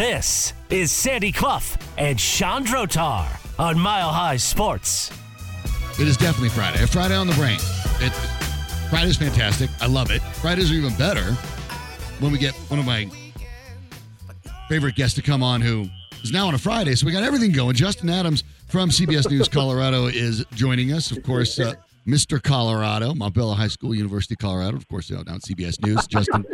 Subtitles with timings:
[0.00, 3.28] This is Sandy Clough and Sean Drotar
[3.58, 5.12] on Mile High Sports.
[6.00, 6.82] It is definitely Friday.
[6.82, 7.58] A Friday on the brain.
[8.00, 8.10] It,
[8.88, 9.68] Friday's fantastic.
[9.78, 10.22] I love it.
[10.22, 11.34] Fridays are even better
[12.18, 13.10] when we get one of my
[14.70, 15.84] favorite guests to come on who
[16.22, 16.94] is now on a Friday.
[16.94, 17.74] So we got everything going.
[17.74, 21.10] Justin Adams from CBS News Colorado is joining us.
[21.10, 21.74] Of course, uh,
[22.06, 22.42] Mr.
[22.42, 24.76] Colorado, Montbello High School, University of Colorado.
[24.76, 26.06] Of course, out on CBS News.
[26.06, 26.44] Justin,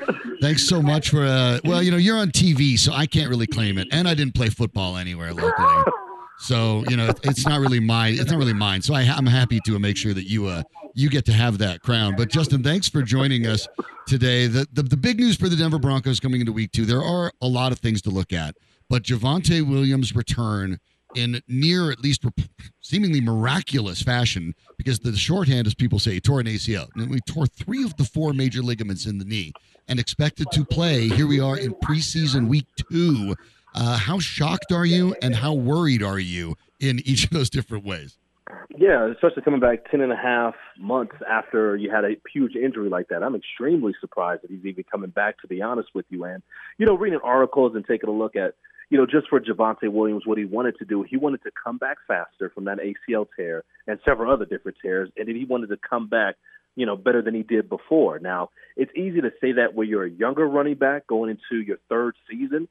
[0.40, 1.24] thanks so much for.
[1.24, 4.14] Uh, well, you know, you're on TV, so I can't really claim it, and I
[4.14, 5.92] didn't play football anywhere locally.
[6.38, 8.82] So you know, it's not really my, it's not really mine.
[8.82, 10.62] So I, I'm happy to make sure that you, uh,
[10.94, 12.14] you get to have that crown.
[12.16, 13.66] But Justin, thanks for joining us
[14.06, 14.46] today.
[14.46, 16.84] The, the the big news for the Denver Broncos coming into Week Two.
[16.84, 18.54] There are a lot of things to look at,
[18.90, 20.78] but Javonte Williams' return
[21.16, 22.24] in near, at least
[22.80, 26.88] seemingly miraculous fashion, because the shorthand, as people say, he tore an ACL.
[26.94, 29.52] And we tore three of the four major ligaments in the knee
[29.88, 31.08] and expected to play.
[31.08, 33.34] Here we are in preseason week two.
[33.74, 37.84] Uh, how shocked are you and how worried are you in each of those different
[37.84, 38.18] ways?
[38.78, 42.88] Yeah, especially coming back 10 and a half months after you had a huge injury
[42.88, 43.22] like that.
[43.22, 46.24] I'm extremely surprised that he's even coming back, to be honest with you.
[46.24, 46.42] And,
[46.78, 48.54] you know, reading articles and taking a look at,
[48.90, 51.78] you know, just for Javonte Williams, what he wanted to do, he wanted to come
[51.78, 55.10] back faster from that ACL tear and several other different tears.
[55.16, 56.36] And then he wanted to come back,
[56.76, 58.18] you know, better than he did before.
[58.20, 61.78] Now, it's easy to say that when you're a younger running back going into your
[61.88, 62.68] third season.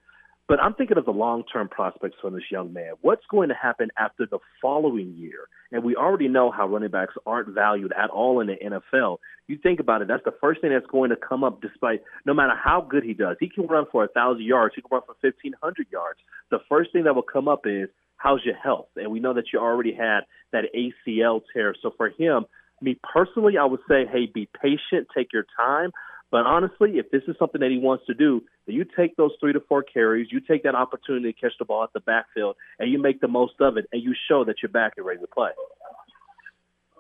[0.48, 2.94] But I'm thinking of the long term prospects for this young man.
[3.02, 5.48] What's going to happen after the following year?
[5.72, 9.18] And we already know how running backs aren't valued at all in the NFL.
[9.48, 12.34] You think about it, that's the first thing that's going to come up despite no
[12.34, 13.38] matter how good he does.
[13.40, 16.20] He can run for a thousand yards, he can run for fifteen hundred yards.
[16.52, 18.90] The first thing that will come up is how's your health?
[18.96, 20.22] And we know that you already had
[20.52, 21.74] that ACL tear.
[21.82, 22.46] So for him,
[22.82, 25.92] me personally, I would say, hey, be patient, take your time.
[26.32, 29.32] But honestly, if this is something that he wants to do, then you take those
[29.40, 32.56] three to four carries, you take that opportunity to catch the ball at the backfield,
[32.80, 35.20] and you make the most of it, and you show that you're back and ready
[35.20, 35.52] to play.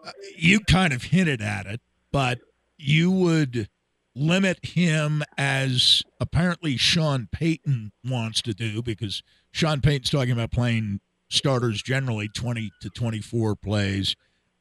[0.05, 1.81] Uh, you kind of hinted at it,
[2.11, 2.39] but
[2.77, 3.67] you would
[4.15, 11.01] limit him as apparently Sean Payton wants to do because Sean Payton's talking about playing
[11.29, 14.15] starters generally 20 to 24 plays,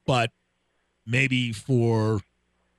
[0.07, 0.31] but
[1.07, 2.21] maybe for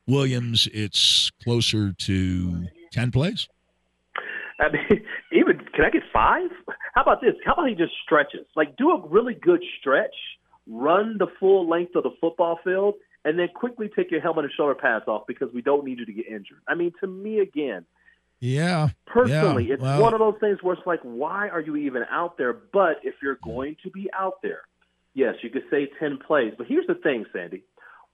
[0.07, 3.47] Williams, it's closer to 10 plays.
[4.59, 6.49] I mean, even can I get five?
[6.93, 7.33] How about this?
[7.45, 8.45] How about he just stretches?
[8.55, 10.15] Like, do a really good stretch,
[10.67, 14.53] run the full length of the football field, and then quickly take your helmet and
[14.55, 16.61] shoulder pads off because we don't need you to get injured.
[16.67, 17.85] I mean, to me, again,
[18.39, 18.89] yeah.
[19.07, 22.03] Personally, yeah, it's well, one of those things where it's like, why are you even
[22.11, 22.53] out there?
[22.53, 24.61] But if you're going to be out there,
[25.13, 26.53] yes, you could say 10 plays.
[26.57, 27.63] But here's the thing, Sandy.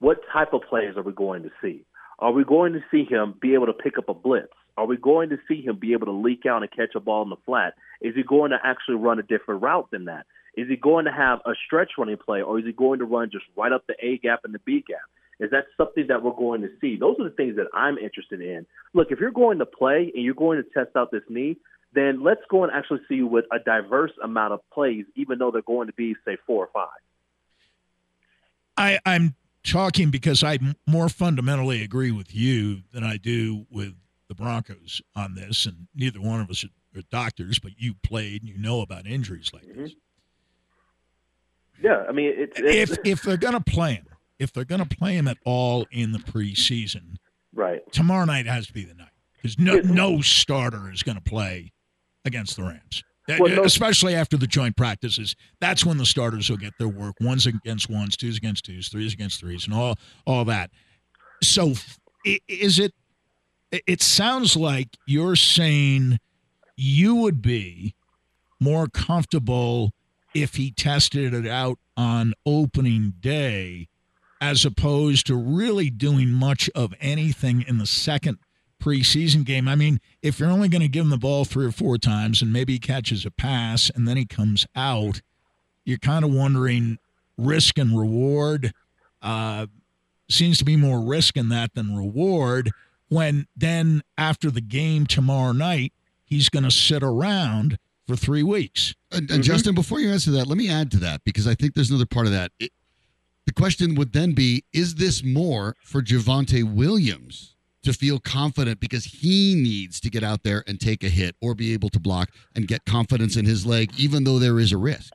[0.02, 1.84] What type of plays are we going to see?
[2.18, 4.52] Are we going to see him be able to pick up a blitz?
[4.76, 7.22] Are we going to see him be able to leak out and catch a ball
[7.22, 7.74] in the flat?
[8.00, 10.26] Is he going to actually run a different route than that?
[10.56, 13.30] Is he going to have a stretch running play, or is he going to run
[13.30, 14.98] just right up the A gap and the B gap?
[15.38, 16.96] Is that something that we're going to see?
[16.96, 18.66] Those are the things that I'm interested in.
[18.94, 21.58] Look, if you're going to play and you're going to test out this knee,
[21.94, 25.62] then let's go and actually see with a diverse amount of plays, even though they're
[25.62, 26.88] going to be, say, four or five.
[28.76, 33.94] I, I'm talking because I more fundamentally agree with you than I do with
[34.28, 38.50] the Broncos on this, and neither one of us are doctors, but you played and
[38.50, 39.82] you know about injuries like mm-hmm.
[39.82, 39.92] this.
[41.82, 44.06] Yeah, I mean, it's, it's, if if they're going to play him,
[44.38, 47.16] if they're going to play him at all in the preseason,
[47.52, 47.80] right?
[47.92, 51.72] Tomorrow night has to be the night because no no starter is going to play
[52.24, 53.02] against the Rams.
[53.28, 57.14] Well, no, Especially after the joint practices, that's when the starters will get their work.
[57.20, 59.96] Ones against ones, twos against twos, threes against threes, and all
[60.26, 60.70] all that.
[61.42, 61.74] So,
[62.24, 62.92] is it?
[63.70, 66.18] It sounds like you're saying
[66.76, 67.94] you would be
[68.60, 69.92] more comfortable
[70.34, 73.88] if he tested it out on opening day,
[74.40, 78.38] as opposed to really doing much of anything in the second
[78.82, 79.68] preseason game.
[79.68, 82.42] I mean, if you're only going to give him the ball three or four times
[82.42, 85.20] and maybe he catches a pass and then he comes out,
[85.84, 86.98] you're kind of wondering
[87.38, 88.72] risk and reward.
[89.20, 89.66] Uh,
[90.28, 92.70] seems to be more risk in that than reward.
[93.08, 95.92] When then after the game tomorrow night,
[96.24, 98.94] he's going to sit around for three weeks.
[99.10, 99.42] And, and mm-hmm.
[99.42, 102.06] Justin, before you answer that, let me add to that because I think there's another
[102.06, 102.52] part of that.
[102.58, 102.72] It,
[103.46, 107.51] the question would then be: Is this more for Javonte Williams?
[107.84, 111.54] To feel confident because he needs to get out there and take a hit or
[111.54, 114.76] be able to block and get confidence in his leg, even though there is a
[114.76, 115.12] risk.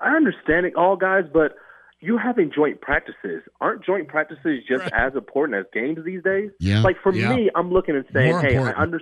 [0.00, 1.56] I understand it all, guys, but
[2.00, 3.42] you're having joint practices.
[3.60, 4.92] Aren't joint practices just right.
[4.94, 6.50] as important as games these days?
[6.60, 6.80] Yeah.
[6.82, 7.34] Like for yeah.
[7.34, 8.78] me, I'm looking and saying, More hey, important.
[8.78, 9.00] I, under-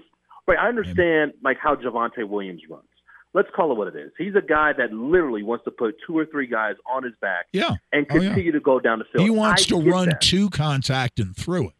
[0.49, 2.89] right, I understand like how Javonte Williams runs.
[3.35, 4.13] let's call it what it is.
[4.17, 7.47] He's a guy that literally wants to put two or three guys on his back
[7.53, 7.75] yeah.
[7.93, 8.53] and continue oh, yeah.
[8.53, 9.25] to go down the field.
[9.25, 10.23] He wants I to run that.
[10.23, 11.75] two contact and through it,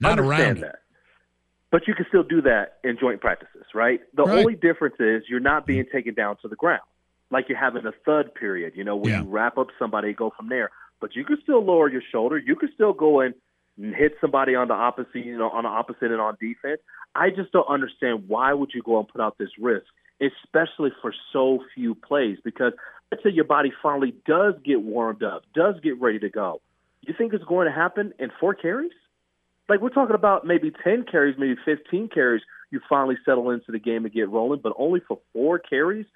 [0.00, 0.80] not around that.
[1.70, 4.00] But you can still do that in joint practices, right?
[4.14, 4.38] The right.
[4.38, 5.96] only difference is you're not being mm-hmm.
[5.96, 6.82] taken down to the ground.
[7.30, 9.22] Like you're having a thud period, you know, where yeah.
[9.22, 10.70] you wrap up somebody go from there.
[11.00, 12.38] But you can still lower your shoulder.
[12.38, 13.34] You can still go and
[13.78, 16.80] hit somebody on the opposite, you know, on the opposite and on defense.
[17.14, 19.86] I just don't understand why would you go and put out this risk,
[20.20, 22.38] especially for so few plays.
[22.44, 22.72] Because
[23.10, 26.60] let's say your body finally does get warmed up, does get ready to go.
[27.02, 28.92] You think it's going to happen in four carries?
[29.68, 32.42] Like we're talking about maybe ten carries, maybe fifteen carries.
[32.70, 36.06] You finally settle into the game and get rolling, but only for four carries.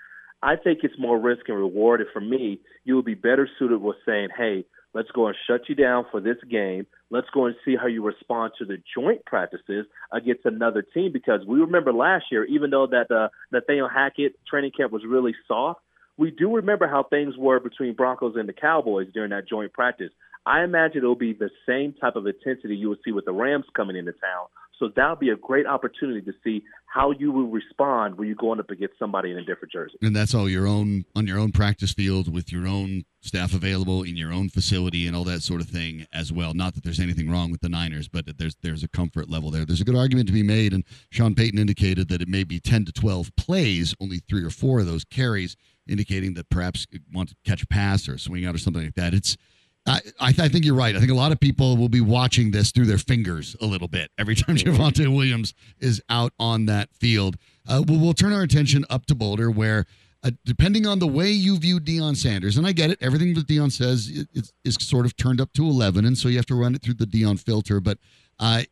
[0.43, 2.01] I think it's more risk and reward.
[2.01, 5.69] And for me, you would be better suited with saying, "Hey, Let's go and shut
[5.69, 6.87] you down for this game.
[7.11, 11.13] Let's go and see how you respond to the joint practices against another team.
[11.13, 15.35] Because we remember last year, even though that uh, Nathaniel Hackett training camp was really
[15.47, 15.81] soft,
[16.17, 20.11] we do remember how things were between Broncos and the Cowboys during that joint practice.
[20.47, 23.67] I imagine it'll be the same type of intensity you will see with the Rams
[23.77, 24.47] coming into town.
[24.81, 28.59] So that'll be a great opportunity to see how you will respond when you're going
[28.61, 29.97] up against somebody in a different jersey.
[30.01, 34.03] And that's all your own on your own practice field with your own staff available
[34.03, 36.55] in your own facility and all that sort of thing as well.
[36.55, 39.67] Not that there's anything wrong with the Niners, but there's there's a comfort level there.
[39.67, 42.59] There's a good argument to be made, and Sean Payton indicated that it may be
[42.59, 45.57] 10 to 12 plays, only three or four of those carries,
[45.87, 49.13] indicating that perhaps want to catch a pass or swing out or something like that.
[49.13, 49.37] It's
[49.87, 50.95] I, I, th- I, think you're right.
[50.95, 53.89] I think a lot of people will be watching this through their fingers a little
[53.89, 57.37] bit every time Javonte Williams is out on that field.
[57.69, 59.87] Uh, we'll, we'll, turn our attention up to Boulder, where
[60.23, 63.47] uh, depending on the way you view Deion Sanders, and I get it, everything that
[63.47, 66.55] Deion says is, is, sort of turned up to 11, and so you have to
[66.55, 67.81] run it through the Deion filter.
[67.81, 67.99] But
[68.39, 68.63] uh,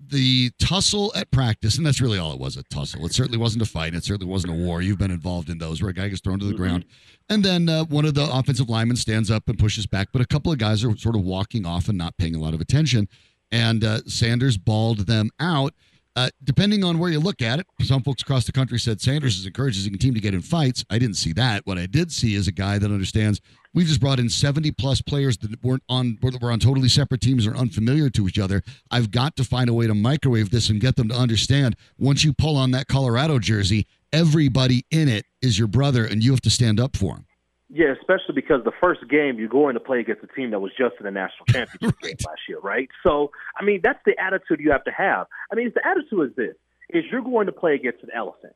[0.00, 3.04] the tussle at practice, and that's really all it was a tussle.
[3.04, 3.94] It certainly wasn't a fight.
[3.94, 4.80] It certainly wasn't a war.
[4.80, 6.62] You've been involved in those where a guy gets thrown to the mm-hmm.
[6.62, 6.84] ground.
[7.28, 10.26] And then uh, one of the offensive linemen stands up and pushes back, but a
[10.26, 13.08] couple of guys are sort of walking off and not paying a lot of attention.
[13.50, 15.74] And uh, Sanders balled them out.
[16.18, 19.38] Uh, depending on where you look at it, some folks across the country said Sanders
[19.38, 20.84] is encouraging team to get in fights.
[20.90, 21.64] I didn't see that.
[21.64, 23.40] What I did see is a guy that understands
[23.72, 27.46] we've just brought in 70 plus players that weren't on were on totally separate teams
[27.46, 28.64] or unfamiliar to each other.
[28.90, 32.24] I've got to find a way to microwave this and get them to understand once
[32.24, 36.40] you pull on that Colorado jersey, everybody in it is your brother and you have
[36.40, 37.27] to stand up for him.
[37.70, 40.72] Yeah, especially because the first game you're going to play against a team that was
[40.76, 42.26] just in the national championship right.
[42.26, 42.88] last year, right?
[43.02, 43.30] So,
[43.60, 45.26] I mean, that's the attitude you have to have.
[45.52, 46.56] I mean, the attitude is this:
[46.88, 48.54] is you're going to play against an elephant,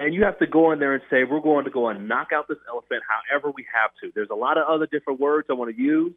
[0.00, 2.28] and you have to go in there and say, we're going to go and knock
[2.34, 4.10] out this elephant however we have to.
[4.14, 6.14] There's a lot of other different words I want to use,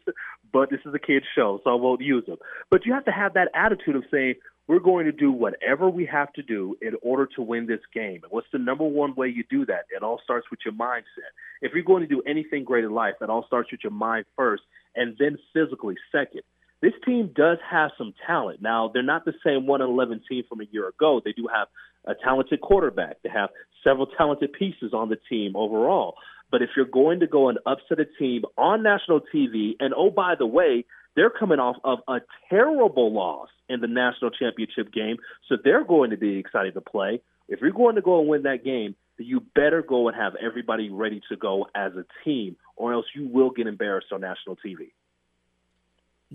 [0.53, 2.37] but this is a kid's show, so I won't use them.
[2.71, 4.35] But you have to have that attitude of saying,
[4.67, 8.21] we're going to do whatever we have to do in order to win this game.
[8.23, 9.83] And what's the number one way you do that?
[9.93, 11.33] It all starts with your mindset.
[11.61, 14.23] If you're going to do anything great in life, it all starts with your mind
[14.37, 14.63] first
[14.95, 16.43] and then physically second.
[16.81, 18.61] This team does have some talent.
[18.61, 21.21] Now, they're not the same 1 11 team from a year ago.
[21.23, 21.67] They do have
[22.05, 23.21] a talented quarterback.
[23.23, 23.49] to have
[23.83, 26.15] several talented pieces on the team overall.
[26.51, 30.11] But if you're going to go and upset a team on national TV, and oh,
[30.11, 32.19] by the way, they're coming off of a
[32.49, 35.17] terrible loss in the national championship game,
[35.49, 37.21] so they're going to be excited to play.
[37.47, 40.89] If you're going to go and win that game, you better go and have everybody
[40.89, 44.91] ready to go as a team, or else you will get embarrassed on national TV.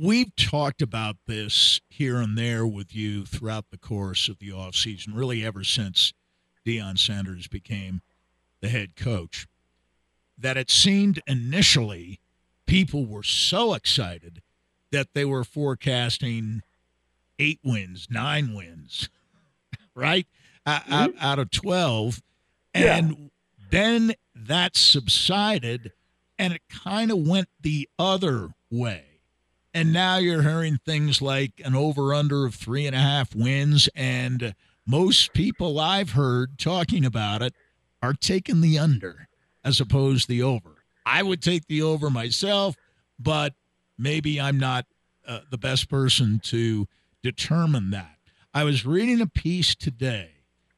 [0.01, 5.09] We've talked about this here and there with you throughout the course of the offseason,
[5.15, 6.13] really ever since
[6.65, 8.03] Deion Sanders became
[8.61, 9.49] the head coach,
[10.37, 12.21] that it seemed initially
[12.67, 14.41] people were so excited
[14.93, 16.63] that they were forecasting
[17.41, 19.09] eight wins, nine wins,
[19.97, 20.29] right?
[20.65, 20.93] Mm-hmm.
[20.93, 22.23] Out, out, of 12.
[22.73, 23.27] And yeah.
[23.71, 25.93] then that subsided
[26.39, 29.08] and it kind of went the other way.
[29.75, 33.89] And now you're hearing things like an over under of three and a half wins.
[33.95, 34.55] And
[34.87, 37.55] most people I've heard talking about it
[38.03, 39.29] are taking the under
[39.65, 40.85] as opposed to the over.
[41.05, 42.77] I would take the over myself,
[43.19, 43.55] but
[43.99, 44.87] maybe I'm not
[45.27, 46.87] uh, the best person to
[47.23, 48.17] determine that.
[48.55, 50.31] I was reading a piece today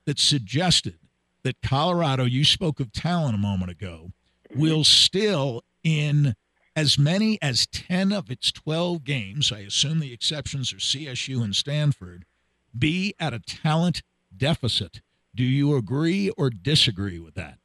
[0.06, 0.98] that suggested
[1.42, 4.12] that Colorado, you spoke of talent a moment ago,
[4.54, 6.34] will still, in
[6.76, 11.54] as many as 10 of its 12 games, I assume the exceptions are CSU and
[11.54, 12.24] Stanford,
[12.76, 14.02] be at a talent
[14.36, 15.00] deficit.
[15.34, 17.58] Do you agree or disagree with that?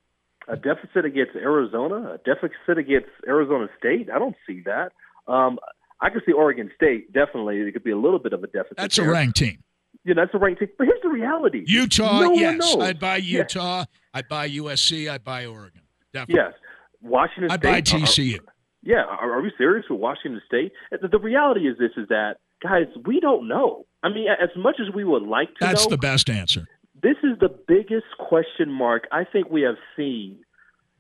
[0.48, 4.10] A deficit against Arizona, a deficit against Arizona State?
[4.14, 4.92] I don't see that.
[5.28, 5.58] Um,
[6.02, 7.58] I can see Oregon State definitely.
[7.62, 8.78] It could be a little bit of a deficit.
[8.78, 9.10] That's there.
[9.10, 9.64] a ranked team.
[10.04, 10.70] Yeah, that's a ranked team.
[10.78, 13.80] But here's the reality: Utah, no yes, I'd buy Utah.
[13.80, 13.86] Yeah.
[14.14, 15.10] I buy USC.
[15.10, 15.82] I buy Oregon.
[16.14, 16.44] Definitely.
[16.44, 16.54] Yes,
[17.02, 17.50] Washington.
[17.50, 18.40] I State, buy TCU.
[18.40, 18.54] Are,
[18.86, 20.72] yeah, are, are we serious with Washington State?
[20.92, 23.86] The, the reality is this: is that guys, we don't know.
[24.04, 26.68] I mean, as much as we would like to That's know, the best answer.
[27.02, 30.38] This is the biggest question mark I think we have seen.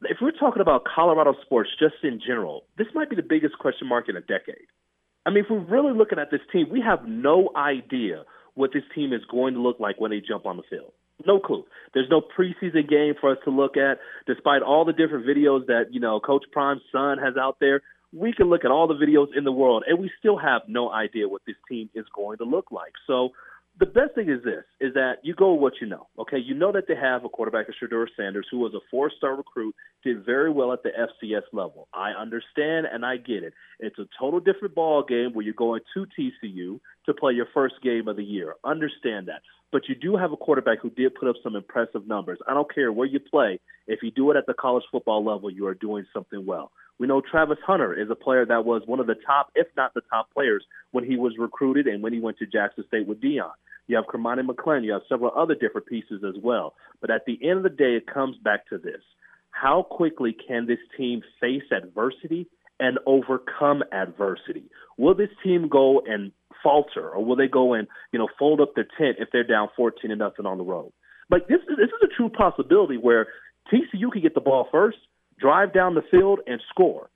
[0.01, 3.88] If we're talking about Colorado sports just in general, this might be the biggest question
[3.88, 4.68] mark in a decade.
[5.25, 8.24] I mean, if we're really looking at this team, we have no idea
[8.56, 10.94] what this team is going to look like when they jump on the field.
[11.26, 11.64] No clue.
[11.94, 14.00] There's no preseason game for us to look at.
[14.28, 17.82] Despite all the different videos that, you know, Coach Prime's son has out there,
[18.12, 20.92] we can look at all the videos in the world and we still have no
[20.92, 22.94] idea what this team is going to look like.
[23.08, 23.30] So
[23.78, 26.08] the best thing is this is that you go with what you know.
[26.18, 29.76] Okay, you know that they have a quarterback, Shedeur Sanders, who was a four-star recruit,
[30.04, 31.88] did very well at the FCS level.
[31.94, 33.54] I understand and I get it.
[33.80, 37.76] It's a total different ball game where you're going to TCU to play your first
[37.84, 38.56] game of the year.
[38.64, 39.42] Understand that.
[39.72, 42.40] But you do have a quarterback who did put up some impressive numbers.
[42.48, 43.60] I don't care where you play.
[43.88, 46.72] If you do it at the college football level, you are doing something well.
[46.98, 49.94] We know Travis Hunter is a player that was one of the top, if not
[49.94, 53.22] the top players, when he was recruited and when he went to Jackson State with
[53.22, 53.52] Deion.
[53.88, 54.84] You have Cormani McClain.
[54.84, 56.74] You have several other different pieces as well.
[57.02, 59.02] But at the end of the day, it comes back to this.
[59.52, 62.48] How quickly can this team face adversity
[62.79, 64.65] and overcome adversity?
[64.98, 66.32] Will this team go and
[66.63, 69.70] falter or will they go and, you know, fold up their tent if they're down
[69.75, 70.91] 14 to nothing on the road?
[71.29, 73.27] Like this is, this is a true possibility where
[73.72, 74.98] TCU can get the ball first,
[75.39, 77.10] drive down the field and score.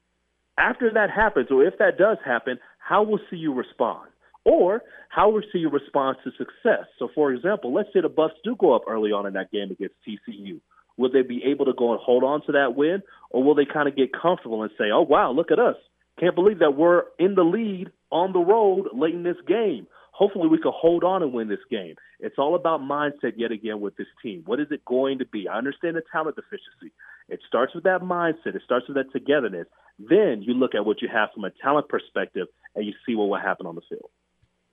[0.57, 4.09] After that happens, or if that does happen, how will CU respond?
[4.45, 6.87] Or how will CU respond to success?
[6.97, 9.71] So, for example, let's say the Buffs do go up early on in that game
[9.71, 10.59] against TCU.
[10.99, 13.63] Will they be able to go and hold on to that win, or will they
[13.63, 15.77] kind of get comfortable and say, "Oh wow, look at us!
[16.19, 19.87] Can't believe that we're in the lead on the road late in this game.
[20.11, 23.79] Hopefully, we can hold on and win this game." It's all about mindset yet again
[23.79, 24.43] with this team.
[24.45, 25.47] What is it going to be?
[25.47, 26.93] I understand the talent deficiency.
[27.29, 28.55] It starts with that mindset.
[28.55, 29.67] It starts with that togetherness.
[29.97, 33.29] Then you look at what you have from a talent perspective, and you see what
[33.29, 34.09] will happen on the field.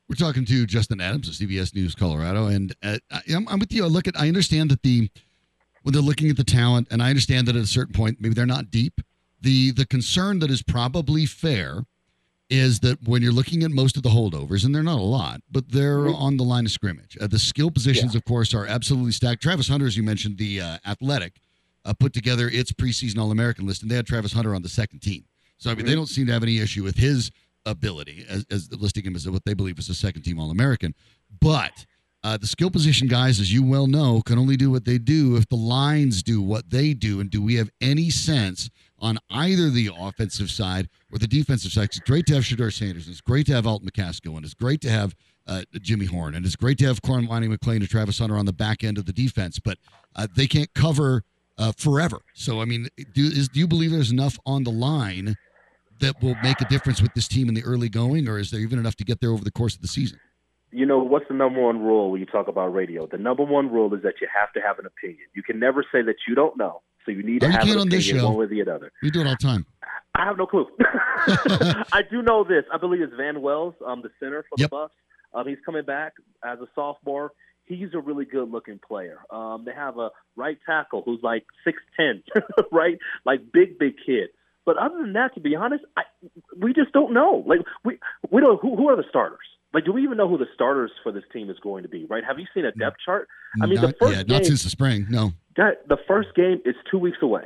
[0.09, 2.99] We're talking to Justin Adams of CBS News Colorado, and uh,
[3.33, 3.85] I'm, I'm with you.
[3.85, 5.09] I look at, I understand that the
[5.87, 8.35] when they're looking at the talent, and I understand that at a certain point, maybe
[8.35, 9.01] they're not deep.
[9.41, 11.85] The the concern that is probably fair
[12.51, 15.43] is that when you're looking at most of the holdovers, and they're not a lot,
[15.49, 16.21] but they're mm-hmm.
[16.21, 17.17] on the line of scrimmage.
[17.21, 18.19] Uh, the skill positions, yeah.
[18.19, 19.41] of course, are absolutely stacked.
[19.41, 21.35] Travis Hunter, as you mentioned, the uh, athletic,
[21.85, 24.69] uh, put together its preseason All American list, and they had Travis Hunter on the
[24.69, 25.25] second team.
[25.59, 25.89] So I mean, mm-hmm.
[25.89, 27.31] they don't seem to have any issue with his
[27.65, 30.97] ability as, as listing him as what they believe is a second team All American.
[31.41, 31.87] But
[32.27, 35.37] uh, the skill position guys, as you well know, can only do what they do
[35.37, 37.21] if the lines do what they do.
[37.21, 38.69] And do we have any sense
[38.99, 41.85] on either the offensive side or the defensive side?
[41.85, 43.07] It's great to have Shedeur Sanders.
[43.07, 44.35] It's great to have Alton McCaskill.
[44.35, 45.15] And it's great to have
[45.47, 46.35] uh, Jimmy Horn.
[46.35, 49.07] And it's great to have Cornelius McClain and Travis Hunter on the back end of
[49.07, 49.61] the defense.
[49.61, 49.79] But
[50.17, 51.23] uh, they can't cover
[51.59, 52.19] uh, forever.
[52.35, 55.37] So, I mean, do, is, do you believe there's enough on the line
[56.01, 58.59] that will make a difference with this team in the early going, or is there
[58.59, 60.19] even enough to get there over the course of the season?
[60.73, 63.07] You know, what's the number one rule when you talk about radio?
[63.07, 65.27] The number one rule is that you have to have an opinion.
[65.35, 67.79] You can never say that you don't know, so you need to oh, have an
[67.79, 68.93] opinion one way or the other.
[69.03, 69.67] We do it all the time.
[70.15, 70.67] I have no clue.
[71.93, 72.65] I do know this.
[72.73, 74.71] I believe it's Van Wells, um, the center for yep.
[74.71, 74.95] the Buffs.
[75.35, 77.33] Um, he's coming back as a sophomore.
[77.65, 79.19] He's a really good looking player.
[79.31, 82.23] Um, they have a right tackle who's like six ten,
[82.73, 82.99] right?
[83.25, 84.29] Like big, big kid.
[84.65, 86.03] But other than that, to be honest, I,
[86.57, 87.45] we just don't know.
[87.47, 87.99] Like we
[88.31, 89.39] we don't who, who are the starters.
[89.77, 92.07] Like, do we even know who the starters for this team is going to be?
[92.07, 92.25] Right?
[92.25, 93.29] Have you seen a depth chart?
[93.61, 95.07] I mean, not, the first yeah, game, not since the spring.
[95.11, 97.43] No, that, the first game is two weeks away.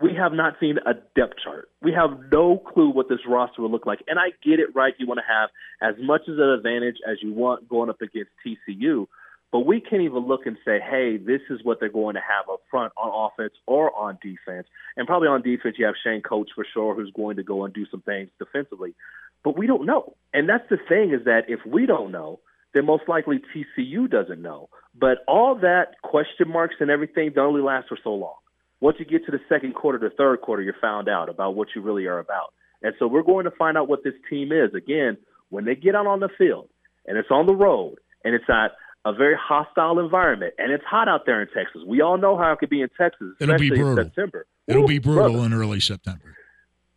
[0.00, 1.68] We have not seen a depth chart.
[1.82, 3.98] We have no clue what this roster will look like.
[4.08, 4.94] And I get it, right?
[4.96, 5.50] You want to have
[5.82, 9.06] as much as an advantage as you want going up against TCU.
[9.52, 12.48] But we can't even look and say, hey, this is what they're going to have
[12.50, 14.66] up front on offense or on defense.
[14.96, 17.74] And probably on defense, you have Shane Coach for sure, who's going to go and
[17.74, 18.94] do some things defensively.
[19.44, 20.16] But we don't know.
[20.34, 22.40] And that's the thing is that if we don't know,
[22.74, 24.68] then most likely TCU doesn't know.
[24.98, 28.34] But all that question marks and everything, they only last for so long.
[28.80, 31.68] Once you get to the second quarter, the third quarter, you're found out about what
[31.74, 32.52] you really are about.
[32.82, 34.74] And so we're going to find out what this team is.
[34.74, 35.16] Again,
[35.50, 36.68] when they get out on the field
[37.06, 38.72] and it's on the road and it's at
[39.04, 41.80] a very hostile environment, and it's hot out there in Texas.
[41.86, 43.98] We all know how it could be in Texas, especially It'll be brutal.
[43.98, 44.46] in September.
[44.68, 45.46] It'll Ooh, be brutal brother.
[45.46, 46.36] in early September.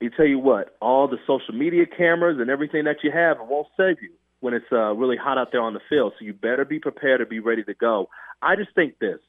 [0.04, 3.48] You tell you what, all the social media cameras and everything that you have, it
[3.48, 6.12] won't save you when it's uh, really hot out there on the field.
[6.20, 8.10] So you better be prepared to be ready to go.
[8.42, 9.20] I just think this: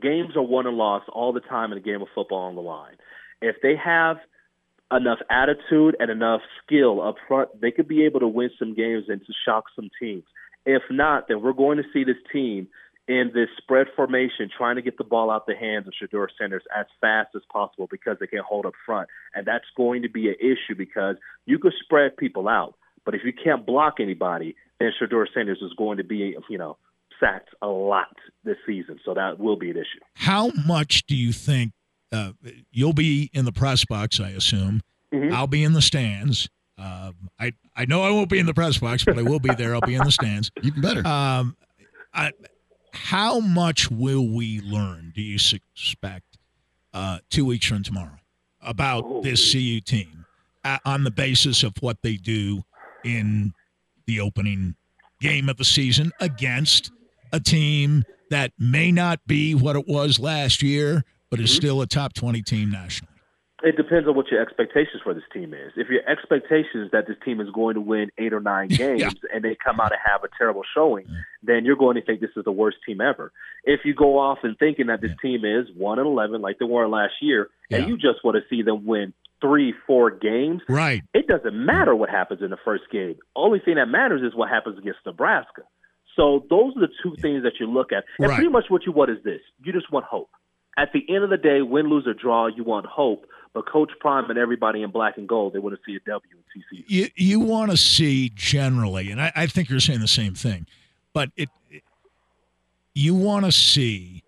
[0.00, 2.62] games are won and lost all the time in a game of football on the
[2.62, 2.94] line.
[3.42, 4.16] If they have
[4.90, 9.04] enough attitude and enough skill up front, they could be able to win some games
[9.08, 10.24] and to shock some teams.
[10.64, 12.68] If not, then we're going to see this team
[13.06, 16.62] in this spread formation, trying to get the ball out the hands of Shedeur Sanders
[16.76, 19.08] as fast as possible because they can't hold up front.
[19.34, 23.20] And that's going to be an issue because you could spread people out, but if
[23.24, 26.78] you can't block anybody, then Shedeur Sanders is going to be, you know,
[27.20, 28.98] sacked a lot this season.
[29.04, 30.00] So that will be an issue.
[30.14, 31.72] How much do you think
[32.10, 32.32] uh,
[32.70, 34.18] you'll be in the press box?
[34.20, 34.80] I assume
[35.12, 35.34] mm-hmm.
[35.34, 36.48] I'll be in the stands.
[36.76, 39.54] Uh, I I know I won't be in the press box, but I will be
[39.54, 39.74] there.
[39.74, 40.50] I'll be in the stands.
[40.62, 41.06] Even better.
[41.06, 41.56] Um,
[42.12, 42.32] I,
[42.94, 45.12] how much will we learn?
[45.14, 46.38] Do you suspect
[46.92, 48.18] uh, two weeks from tomorrow
[48.62, 50.24] about oh, this CU team
[50.64, 52.62] uh, on the basis of what they do
[53.04, 53.52] in
[54.06, 54.76] the opening
[55.20, 56.90] game of the season against
[57.32, 61.56] a team that may not be what it was last year, but is mm-hmm.
[61.56, 63.13] still a top 20 team nationally?
[63.64, 65.72] It depends on what your expectations for this team is.
[65.74, 69.10] If your expectations that this team is going to win eight or nine games yeah.
[69.32, 71.16] and they come out and have a terrible showing, yeah.
[71.42, 73.32] then you're going to think this is the worst team ever.
[73.64, 75.30] If you go off and thinking that this yeah.
[75.30, 78.42] team is one and eleven like they were last year, and you just want to
[78.48, 81.02] see them win three, four games, right?
[81.14, 83.16] It doesn't matter what happens in the first game.
[83.34, 85.62] Only thing that matters is what happens against Nebraska.
[86.16, 88.04] So those are the two things that you look at.
[88.18, 88.36] And right.
[88.36, 90.30] pretty much what you want is this: you just want hope.
[90.76, 93.26] At the end of the day, win, lose, or draw, you want hope.
[93.54, 96.36] But Coach Prime and everybody in black and gold, they want to see a W
[96.36, 96.84] in TCU.
[96.88, 100.66] You, you want to see generally, and I, I think you're saying the same thing,
[101.12, 101.84] but it, it
[102.94, 104.24] you want to see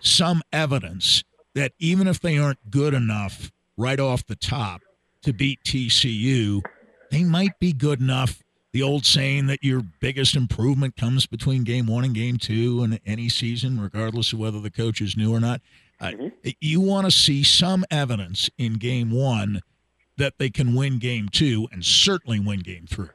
[0.00, 1.24] some evidence
[1.54, 4.82] that even if they aren't good enough right off the top
[5.22, 6.62] to beat TCU,
[7.10, 11.86] they might be good enough the old saying that your biggest improvement comes between game
[11.86, 15.40] one and game two in any season, regardless of whether the coach is new or
[15.40, 15.60] not.
[16.00, 16.48] Uh, mm-hmm.
[16.60, 19.60] You want to see some evidence in game one
[20.16, 23.08] that they can win game two and certainly win game three.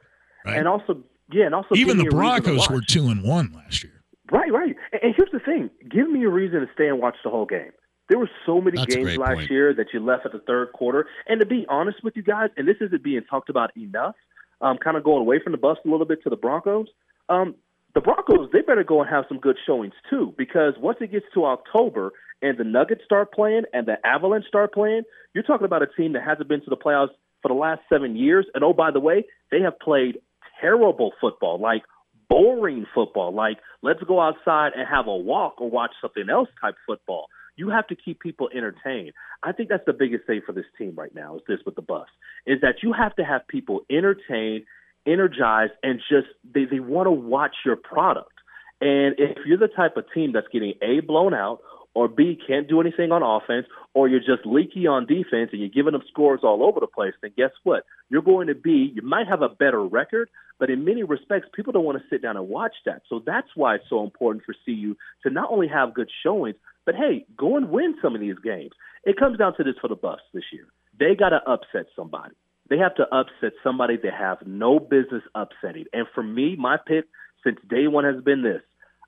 [0.44, 0.58] Right?
[0.58, 4.02] And also, yeah, and also even the Broncos were two and one last year.
[4.30, 4.76] Right, right.
[4.92, 7.72] And here's the thing: give me a reason to stay and watch the whole game.
[8.08, 9.50] There were so many That's games last point.
[9.50, 11.06] year that you left at the third quarter.
[11.26, 14.14] And to be honest with you guys, and this isn't being talked about enough,
[14.60, 16.86] um, kind of going away from the Buffs a little bit to the Broncos.
[17.28, 17.56] Um,
[17.94, 21.26] the Broncos, they better go and have some good showings too, because once it gets
[21.34, 25.02] to October and the Nuggets start playing and the Avalanche start playing,
[25.34, 27.10] you're talking about a team that hasn't been to the playoffs
[27.42, 28.46] for the last seven years.
[28.54, 30.18] And oh, by the way, they have played
[30.60, 31.82] terrible football, like
[32.28, 36.74] boring football, like let's go outside and have a walk or watch something else type
[36.86, 37.26] football.
[37.56, 39.12] You have to keep people entertained.
[39.42, 41.82] I think that's the biggest thing for this team right now is this with the
[41.82, 42.10] Buffs,
[42.46, 44.64] is that you have to have people entertained,
[45.06, 48.32] energized, and just they, they want to watch your product.
[48.80, 51.60] And if you're the type of team that's getting A, blown out,
[51.96, 55.70] or B, can't do anything on offense, or you're just leaky on defense and you're
[55.70, 57.84] giving them scores all over the place, then guess what?
[58.10, 60.28] You're going to be, you might have a better record,
[60.58, 63.00] but in many respects, people don't want to sit down and watch that.
[63.08, 66.94] So that's why it's so important for CU to not only have good showings, but
[66.94, 68.72] hey, go and win some of these games.
[69.04, 70.66] It comes down to this for the Buffs this year.
[71.00, 72.34] They got to upset somebody.
[72.68, 75.86] They have to upset somebody they have no business upsetting.
[75.94, 77.06] And for me, my pick
[77.42, 78.60] since day one has been this.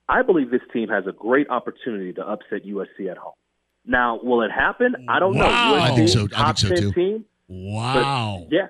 [0.08, 3.34] I believe this team has a great opportunity to upset USC at home.
[3.84, 5.06] Now, will it happen?
[5.08, 5.44] I don't wow.
[5.44, 5.78] know.
[5.78, 6.28] USC, I think so.
[6.34, 6.92] I think so too.
[6.92, 8.46] Team, wow.
[8.50, 8.68] yeah.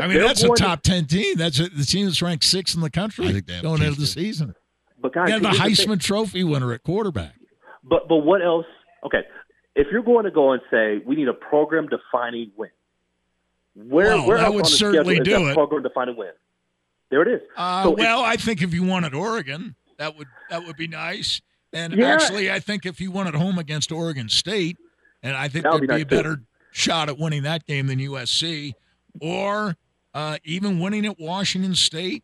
[0.00, 1.36] I mean, that's a top to, 10 team.
[1.36, 4.54] That's a, the team that's ranked sixth in the country going into the season.
[5.00, 7.34] But guys, yeah, the Heisman Trophy winner at quarterback.
[7.82, 8.66] But but what else?
[9.04, 9.22] Okay,
[9.76, 12.70] if you're going to go and say we need a program defining win,
[13.74, 15.54] where well, where that would on the certainly do it.
[15.54, 16.30] program defining win?
[17.10, 17.42] There it is.
[17.56, 21.40] Uh, so well, I think if you wanted Oregon, that would that would be nice.
[21.72, 22.14] And yeah.
[22.14, 24.78] actually, I think if you won at home against Oregon State,
[25.22, 26.42] and I think there'd be, be nice a better too.
[26.70, 28.74] shot at winning that game than USC,
[29.20, 29.76] or
[30.14, 32.22] uh, even winning at Washington State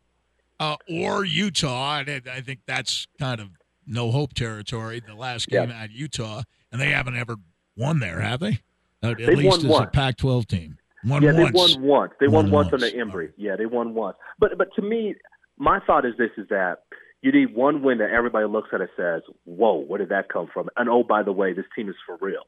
[0.60, 2.02] uh, or Utah.
[2.06, 3.48] I, I, think that's kind of
[3.86, 5.02] no hope territory.
[5.04, 5.82] The last game yeah.
[5.82, 7.36] at Utah, and they haven't ever
[7.76, 8.60] won there, have they?
[9.02, 10.78] At, They've least as a Pac-12 team.
[11.04, 11.52] Won yeah, once.
[11.52, 12.12] they won once.
[12.20, 13.14] They won, won once on the Embry.
[13.14, 13.30] Right.
[13.38, 14.16] Yeah, they won once.
[14.38, 15.14] But but to me,
[15.56, 16.82] my thought is this: is that
[17.22, 20.48] you need one win that everybody looks at and says, "Whoa, where did that come
[20.52, 22.44] from?" And oh, by the way, this team is for real.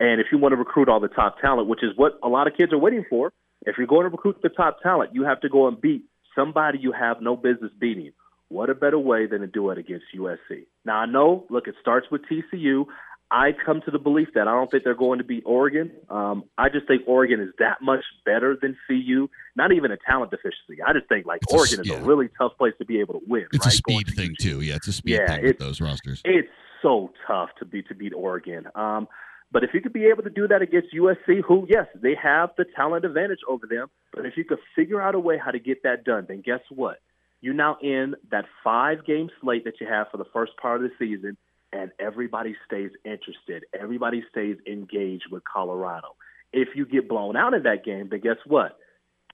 [0.00, 2.46] And if you want to recruit all the top talent, which is what a lot
[2.46, 3.32] of kids are waiting for,
[3.62, 6.04] if you're going to recruit the top talent, you have to go and beat
[6.34, 8.12] somebody you have no business beating.
[8.48, 10.66] What a better way than to do it against USC?
[10.84, 12.84] Now, I know, look, it starts with TCU.
[13.32, 15.90] I come to the belief that I don't think they're going to beat Oregon.
[16.10, 19.28] Um, I just think Oregon is that much better than CU.
[19.56, 20.82] Not even a talent deficiency.
[20.86, 21.94] I just think like it's Oregon a, yeah.
[21.98, 23.46] is a really tough place to be able to win.
[23.54, 23.72] It's right?
[23.72, 24.60] a speed to thing too.
[24.60, 26.20] Yeah, it's a speed yeah, thing with those rosters.
[26.26, 26.50] It's
[26.82, 28.66] so tough to beat to beat Oregon.
[28.74, 29.08] Um,
[29.50, 32.50] but if you could be able to do that against USC, who yes, they have
[32.58, 33.88] the talent advantage over them.
[34.12, 36.60] But if you could figure out a way how to get that done, then guess
[36.70, 36.98] what?
[37.40, 40.90] You're now in that five game slate that you have for the first part of
[40.90, 41.38] the season,
[41.72, 43.64] and everybody stays interested.
[43.78, 46.08] Everybody stays engaged with Colorado.
[46.52, 48.78] If you get blown out in that game, then guess what?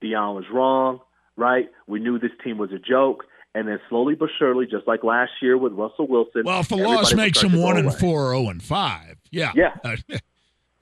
[0.01, 0.99] Deion was wrong,
[1.35, 1.69] right?
[1.87, 3.25] We knew this team was a joke.
[3.55, 6.43] And then slowly but surely, just like last year with Russell Wilson.
[6.45, 9.75] Well, if the loss makes them one and four, zero oh and five, yeah, yeah,
[9.83, 9.97] I,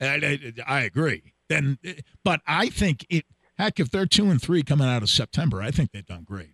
[0.02, 1.32] I, I agree.
[1.48, 1.78] Then,
[2.24, 3.24] but I think it.
[3.56, 6.52] Heck, if they're two and three coming out of September, I think they've done great,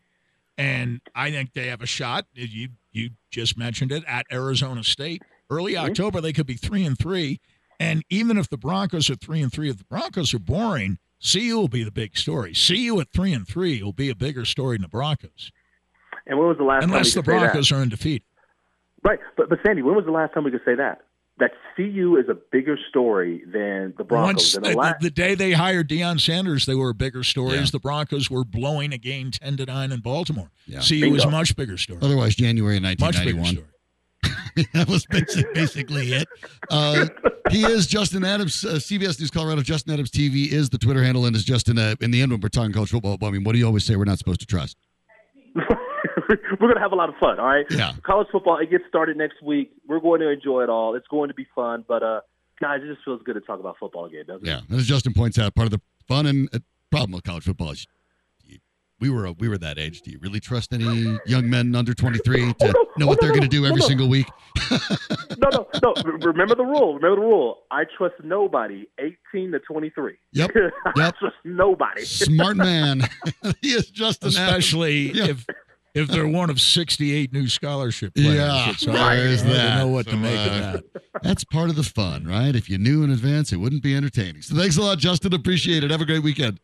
[0.57, 2.27] and I think they have a shot.
[2.33, 5.23] You you just mentioned it at Arizona State.
[5.51, 5.87] Early mm-hmm.
[5.87, 7.41] October, they could be three and three,
[7.79, 11.57] and even if the Broncos are three and three, if the Broncos are boring, CU
[11.57, 12.55] will be the big story.
[12.55, 15.51] CU at three and three will be a bigger story than the Broncos.
[16.27, 18.23] And when was the last Unless the Broncos are undefeated.
[19.03, 21.03] Right, but but Sandy, when was the last time we could say that?
[21.39, 24.55] That CU is a bigger story than the Broncos.
[24.55, 25.01] Once, the, last...
[25.01, 27.57] the, day they hired Deion Sanders, they were a bigger story.
[27.57, 27.67] Yeah.
[27.73, 30.53] the Broncos were blowing a game ten to nine in Baltimore.
[30.67, 30.79] Yeah.
[30.79, 31.15] CU Bingo.
[31.15, 31.99] was a much bigger story.
[32.03, 33.65] Otherwise, January 1991.
[34.73, 36.29] that was basically it.
[36.71, 37.07] Uh,
[37.51, 39.63] he is Justin Adams, uh, CBS News Colorado.
[39.63, 41.79] Justin Adams TV is the Twitter handle, and is Justin.
[41.79, 43.85] Uh, in the end, when we're talking college football, I mean, what do you always
[43.85, 44.77] say we're not supposed to trust?
[46.61, 47.39] we're gonna have a lot of fun.
[47.39, 47.67] All right.
[47.71, 47.93] Yeah.
[48.03, 49.73] College football it gets started next week.
[49.89, 50.95] We're going to enjoy it all.
[50.95, 51.85] It's going to be fun.
[51.87, 52.21] But uh,
[52.61, 54.59] guys, it just feels good to talk about football again, doesn't yeah.
[54.59, 54.65] it?
[54.69, 54.77] Yeah.
[54.77, 56.59] As Justin points out, part of the fun and uh,
[56.91, 57.87] problem with college football is
[59.01, 60.03] we were we were that age.
[60.03, 63.49] Do you really trust any young men under 23 to know what they're going to
[63.49, 64.27] do every single week?
[64.71, 65.95] no, no, no.
[66.21, 66.95] Remember the rule.
[66.95, 67.59] Remember the rule.
[67.71, 70.15] I trust nobody 18 to 23.
[70.33, 70.51] Yep.
[70.55, 71.17] I yep.
[71.19, 72.05] trust nobody.
[72.05, 73.03] Smart man.
[73.61, 75.45] he is just especially if
[75.95, 78.35] if they're one of 68 new scholarship players.
[78.35, 79.39] Yeah, it's hard, right.
[79.39, 80.85] to know what so, to make uh, of that.
[81.23, 82.55] That's part of the fun, right?
[82.55, 84.43] If you knew in advance, it wouldn't be entertaining.
[84.43, 85.33] So thanks a lot, Justin.
[85.33, 85.91] Appreciate it.
[85.91, 86.61] Have a great weekend.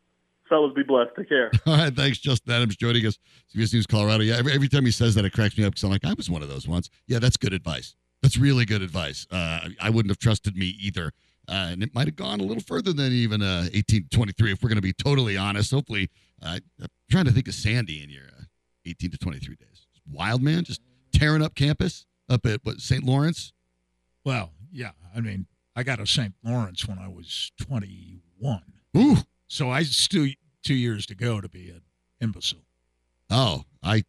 [0.49, 1.11] Fellas, be blessed.
[1.17, 1.51] Take care.
[1.67, 1.95] All right.
[1.95, 3.19] Thanks, Justin Adams joining us.
[3.55, 4.25] CBS News Colorado.
[4.25, 6.13] Yeah, every, every time he says that, it cracks me up because I'm like, I
[6.13, 6.91] was one of those once.
[7.07, 7.95] Yeah, that's good advice.
[8.23, 9.27] That's really good advice.
[9.31, 11.13] Uh, I wouldn't have trusted me either.
[11.49, 14.53] Uh, and it might have gone a little further than even uh, 18 to 23,
[14.53, 15.71] if we're going to be totally honest.
[15.71, 16.11] Hopefully,
[16.43, 18.40] uh, I'm trying to think of Sandy in your uh,
[18.87, 20.81] 18 to 23 days wild man just
[21.13, 23.05] tearing up campus up at what St.
[23.05, 23.53] Lawrence.
[24.25, 26.35] Well, yeah, I mean, I got to St.
[26.45, 28.63] Lawrence when I was 21.
[28.97, 29.17] Ooh.
[29.49, 30.29] So I still
[30.63, 31.83] two years to go to be an
[32.21, 32.61] imbecile.
[33.31, 34.05] Oh, I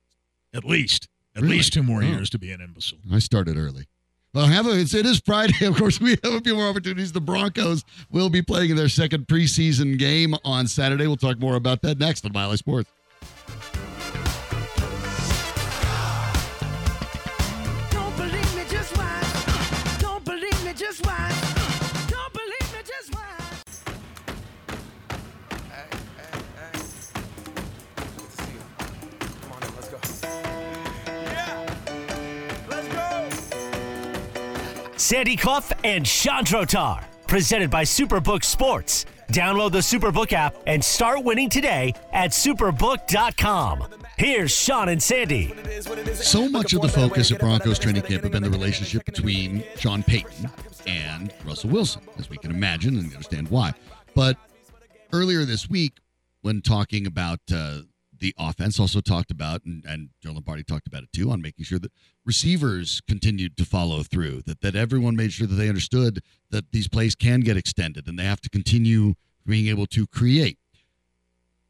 [0.53, 1.57] at least at really?
[1.57, 2.05] least two more oh.
[2.05, 2.99] years to be an imbecile.
[3.11, 3.87] I started early.
[4.33, 5.53] Well, have a, it's, it is Friday.
[5.65, 7.11] Of course, we have a few more opportunities.
[7.11, 11.05] The Broncos will be playing in their second preseason game on Saturday.
[11.05, 12.89] We'll talk more about that next on Mile High Sports.
[35.11, 37.03] Sandy Clough and Sean Drotar.
[37.27, 39.05] Presented by Superbook Sports.
[39.33, 43.87] Download the Superbook app and start winning today at superbook.com.
[44.17, 45.53] Here's Sean and Sandy.
[46.13, 50.01] So much of the focus at Broncos training camp have been the relationship between Sean
[50.01, 50.49] Payton
[50.87, 53.73] and Russell Wilson, as we can imagine and understand why.
[54.15, 54.37] But
[55.11, 55.97] earlier this week,
[56.41, 57.81] when talking about uh,
[58.21, 61.65] the offense also talked about, and, and Joe Lombardi talked about it too, on making
[61.65, 61.91] sure that
[62.23, 66.87] receivers continued to follow through, that, that everyone made sure that they understood that these
[66.87, 70.59] plays can get extended and they have to continue being able to create.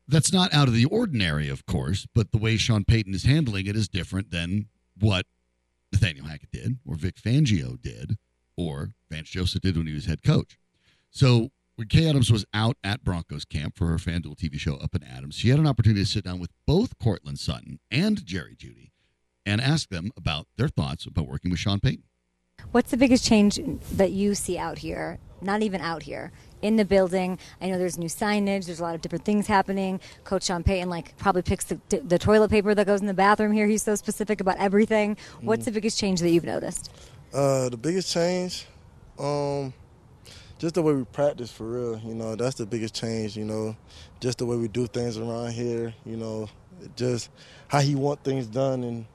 [0.08, 3.66] That's not out of the ordinary, of course, but the way Sean Payton is handling
[3.66, 4.68] it is different than
[5.00, 5.26] what
[5.94, 8.18] Nathaniel Hackett did, or Vic Fangio did,
[8.58, 10.58] or Vance Joseph did when he was head coach.
[11.12, 14.94] So when Kay Adams was out at Broncos camp for her FanDuel TV show Up
[14.94, 18.56] in Adams, she had an opportunity to sit down with both Courtland Sutton and Jerry
[18.56, 18.92] Jeudy
[19.48, 22.04] and ask them about their thoughts about working with Sean Payton.
[22.72, 23.60] What's the biggest change
[23.94, 25.18] that you see out here?
[25.42, 27.40] Not even out here in the building.
[27.60, 28.68] I know there's new signage.
[28.68, 30.00] There's a lot of different things happening.
[30.24, 33.54] Coach Sean Payton like probably picks the, the toilet paper that goes in the bathroom
[33.54, 33.66] here.
[33.66, 35.18] He's so specific about everything.
[35.42, 35.66] What's mm.
[35.66, 36.92] the biggest change that you've noticed?
[37.34, 38.68] Uh, the biggest change,
[39.18, 39.74] um,
[40.62, 42.00] just the way we practice for real.
[42.06, 43.36] You know, that's the biggest change.
[43.36, 43.76] You know,
[44.20, 45.92] just the way we do things around here.
[46.06, 46.50] You know,
[46.96, 47.32] just
[47.68, 49.06] how he want things done and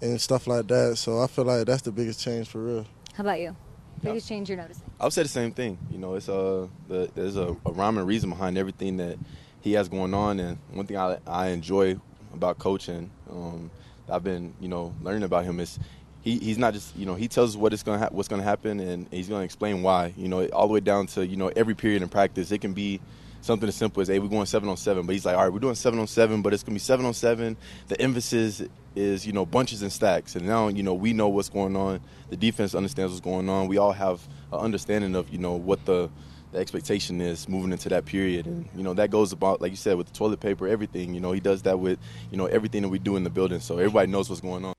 [0.00, 0.96] and stuff like that.
[0.96, 2.86] So I feel like that's the biggest change for real.
[3.12, 3.54] How about you?
[4.02, 4.84] Biggest change you're noticing?
[4.98, 5.78] I would say the same thing.
[5.90, 9.18] You know, it's a the, there's a, a rhyme and reason behind everything that
[9.60, 11.96] he has going on, and one thing I, I enjoy
[12.32, 13.70] about coaching, um,
[14.10, 15.78] I've been you know learning about him is
[16.26, 18.80] he, he's not just you know he tells us going ha- what's going to happen
[18.80, 21.52] and he's going to explain why you know all the way down to you know
[21.54, 23.00] every period in practice it can be
[23.46, 25.06] something as simple as, hey, we're going seven on seven.
[25.06, 27.06] But he's like, all right, we're doing seven on seven, but it's gonna be seven
[27.06, 27.56] on seven.
[27.86, 28.62] The emphasis
[28.96, 30.34] is, you know, bunches and stacks.
[30.34, 32.00] And now, you know, we know what's going on.
[32.28, 33.68] The defense understands what's going on.
[33.68, 36.10] We all have an understanding of, you know, what the
[36.52, 38.46] the expectation is moving into that period.
[38.46, 41.14] And, you know, that goes about, like you said, with the toilet paper, everything.
[41.14, 41.98] You know, he does that with,
[42.30, 43.60] you know, everything that we do in the building.
[43.60, 44.74] So everybody knows what's going on.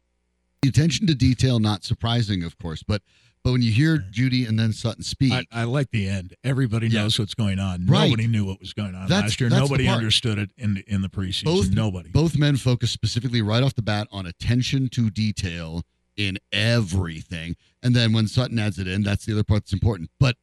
[0.67, 3.01] Attention to detail, not surprising, of course, but
[3.43, 6.35] but when you hear Jeudy and then Sutton speak, I, I like the end.
[6.43, 7.03] Everybody Yeah.
[7.03, 7.85] knows what's going on.
[7.85, 8.05] Right.
[8.09, 9.49] Nobody knew what was going on That's- last year.
[9.49, 11.45] Nobody understood it in the, in the preseason.
[11.45, 12.09] both Nobody.
[12.09, 15.83] both men focus specifically right off the bat on attention to detail
[16.17, 20.09] in everything, and then when Sutton adds it in, that's the other part that's important.
[20.19, 20.35] But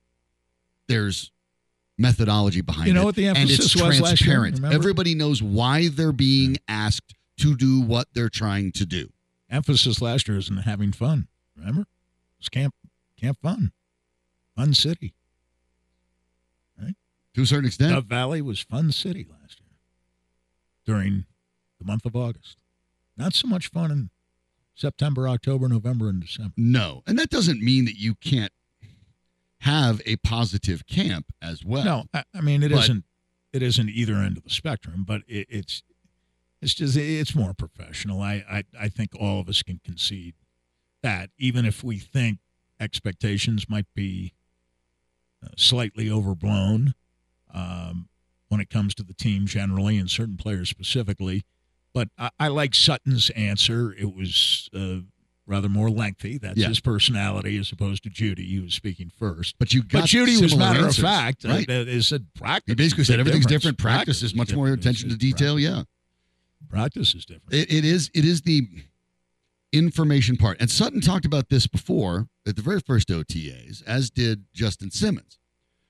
[0.88, 1.30] there's
[1.98, 2.88] methodology behind it.
[2.88, 4.74] You know what the and emphasis it's was last year, transparent.
[4.74, 9.10] Everybody knows why they're being asked to do what they're trying to do.
[9.50, 11.28] Emphasis last year is in having fun.
[11.56, 11.86] Remember?
[12.38, 12.74] it's camp
[13.18, 13.72] camp fun.
[14.56, 15.14] Fun city.
[16.80, 16.94] Right?
[17.34, 19.78] To a certain extent, the Valley was fun city last year
[20.84, 21.24] during
[21.78, 22.58] the month of August.
[23.16, 24.10] Not so much fun in
[24.74, 26.52] September, October, November, and December.
[26.56, 28.52] no, and that doesn't mean that you can't
[29.60, 31.84] have a positive camp as well.
[31.84, 32.90] No, I, I mean it not
[33.52, 35.82] It isn't either end of the spectrum, but it, it's
[36.64, 38.20] it's just it's more professional.
[38.20, 40.34] I, I I think all of us can concede
[41.02, 42.38] that, even if we think
[42.80, 44.32] expectations might be
[45.44, 46.94] uh, slightly overblown
[47.52, 48.08] um,
[48.48, 51.44] when it comes to the team generally and certain players specifically.
[51.92, 53.94] But I, I like Sutton's answer.
[53.96, 55.00] It was uh,
[55.46, 56.38] rather more lengthy.
[56.38, 56.68] That's Yeah.
[56.68, 59.54] his personality as opposed to Jeudy, who was speaking first.
[59.58, 61.44] But you got But Jeudy was matter answers, of fact.
[61.44, 61.68] right?
[61.68, 62.72] Uh, is said practice.
[62.72, 63.76] He basically said everything's difference.
[63.76, 63.78] different.
[63.78, 65.60] Practice is much more attention to detail.
[65.60, 65.82] Yeah,
[66.68, 67.52] Practice is different.
[67.52, 68.10] it, it is.
[68.14, 68.66] It is the
[69.72, 70.60] information part.
[70.60, 75.38] And Sutton talked about this before at the very first OTAs, as did Justin Simmons,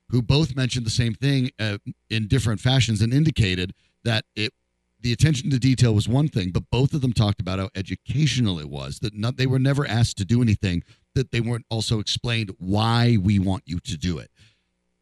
[0.08, 4.52] who both mentioned the same thing uh, in different fashions and indicated that it
[5.00, 8.58] the attention to detail was one thing, but both of them talked about how educational
[8.58, 9.00] it was.
[9.00, 10.82] That not, they were never asked to do anything
[11.14, 14.30] that they weren't also explained why we want you to do it.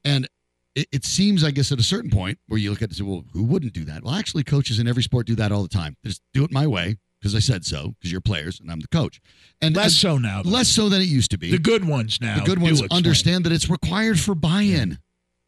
[0.05, 0.29] And
[0.75, 2.97] it, it seems, I guess, at a certain point where you look at it and
[2.97, 4.03] say, well, who wouldn't do that?
[4.05, 5.97] Well, actually, coaches in every sport do that all the time.
[6.03, 8.81] They just do it my way because I said so, because you're players and I'm
[8.81, 9.21] the coach.
[9.61, 10.43] And Less and so now.
[10.43, 10.51] though.
[10.51, 11.51] less so than it used to be.
[11.51, 12.39] The good ones now.
[12.41, 14.99] The good ones understand that it's required for buy-in.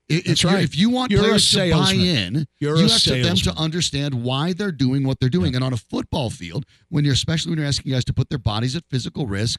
[0.06, 0.62] If, That's you're- right.
[0.64, 4.22] if you want You're players to buy in, You're you have to, them to understand
[4.22, 5.54] why they're doing what they're doing.
[5.54, 8.38] And on a football field, when you're especially when you're asking guys to put their
[8.38, 9.58] bodies at physical risk,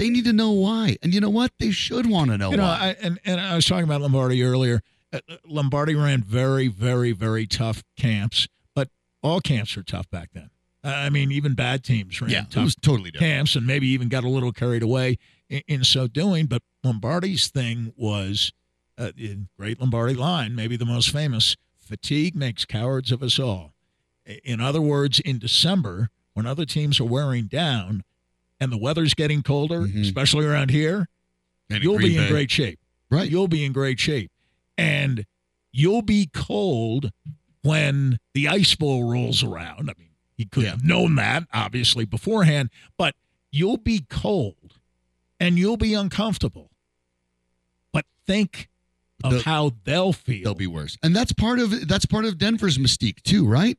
[0.00, 0.96] they need to know why.
[1.02, 1.52] And you know what?
[1.58, 2.96] They should want to know You know, why.
[2.98, 4.82] I, and and I was talking about Lombardi earlier.
[5.12, 8.88] Uh, Lombardi ran very, very, very tough camps, but
[9.22, 10.48] all camps were tough back then.
[10.82, 13.30] Uh, I mean, even bad teams ran yeah, it was totally different.
[13.30, 15.18] camps, and maybe even got a little carried away
[15.50, 16.46] in, in so doing.
[16.46, 18.52] But Lombardi's thing was
[18.96, 23.74] uh, in great Lombardi line, maybe the most famous: "Fatigue makes cowards of us all."
[24.44, 28.02] In other words, in December, when other teams are wearing down,
[28.60, 30.02] and the weather's getting colder, Mhm.
[30.02, 31.08] especially around here,
[31.70, 32.28] And you'll be in Bay.
[32.28, 32.78] great shape.
[33.10, 33.30] Right.
[33.30, 34.30] You'll be in great shape.
[34.76, 35.24] And
[35.72, 37.10] you'll be cold
[37.62, 39.90] when the ice bowl rolls around.
[39.90, 40.70] I mean, he could Yeah.
[40.70, 43.14] have known that, obviously, beforehand, but
[43.52, 44.78] you'll be cold
[45.38, 46.70] and you'll be uncomfortable.
[47.92, 48.68] But think
[49.22, 50.44] of how they'll feel.
[50.44, 50.96] They'll be worse.
[51.02, 53.78] And that's part of that's part of Denver's mystique too, right?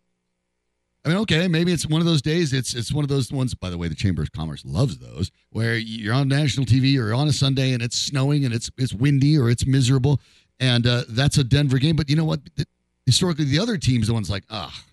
[1.03, 2.53] I mean, okay, maybe it's one of those days.
[2.53, 3.55] It's it's one of those ones.
[3.55, 7.13] By the way, the Chamber of Commerce loves those, where you're on national TV or
[7.13, 10.21] on a Sunday and it's snowing and it's it's windy or it's miserable,
[10.59, 11.95] and uh, that's a Denver game.
[11.95, 12.41] But you know what?
[13.07, 14.83] Historically, the other teams, the ones like, ah,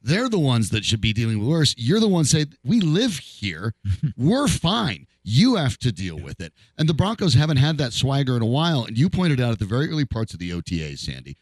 [0.00, 1.74] they're the ones that should be dealing with worse.
[1.76, 3.74] You're the ones say we live here,
[4.16, 5.06] we're fine.
[5.22, 6.52] You have to deal with it.
[6.76, 8.84] And the Broncos haven't had that swagger in a while.
[8.84, 11.38] And you pointed out at the very early parts of the OTA, Sandy,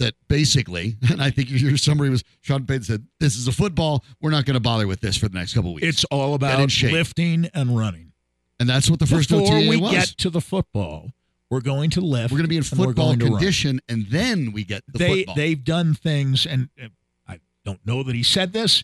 [0.00, 4.04] that basically, and I think your summary was Sean Payton said, "This is a football.
[4.20, 6.34] We're not going to bother with this for the next couple of weeks." it's all
[6.34, 8.12] about lifting and running.
[8.58, 9.92] and that's what the first Before OTA we was.
[9.92, 11.12] get to the football,
[11.48, 12.32] we're going to lift.
[12.32, 13.34] we're going to be in football going to run.
[13.36, 15.34] condition, and then we get the they football.
[15.36, 16.88] they've done things, and uh,
[17.28, 18.82] I don't know that he said this,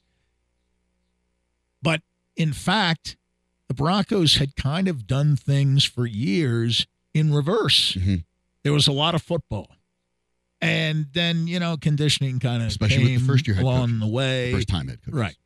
[1.82, 2.02] but
[2.36, 3.16] in fact,
[3.68, 7.92] the Broncos had kind of done things for years in reverse.
[7.94, 8.24] Mhm.
[8.62, 9.75] There was a lot of football,
[10.60, 14.00] and then you know conditioning kind of Especially with the first-year head along coach.
[14.00, 15.14] the way, first time head coach.
[15.14, 15.36] right?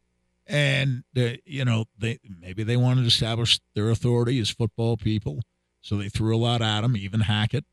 [0.47, 5.41] And uh, you know they maybe they wanted to establish their authority as football people,
[5.81, 6.97] so they threw a lot at him.
[6.97, 7.65] Even Hackett,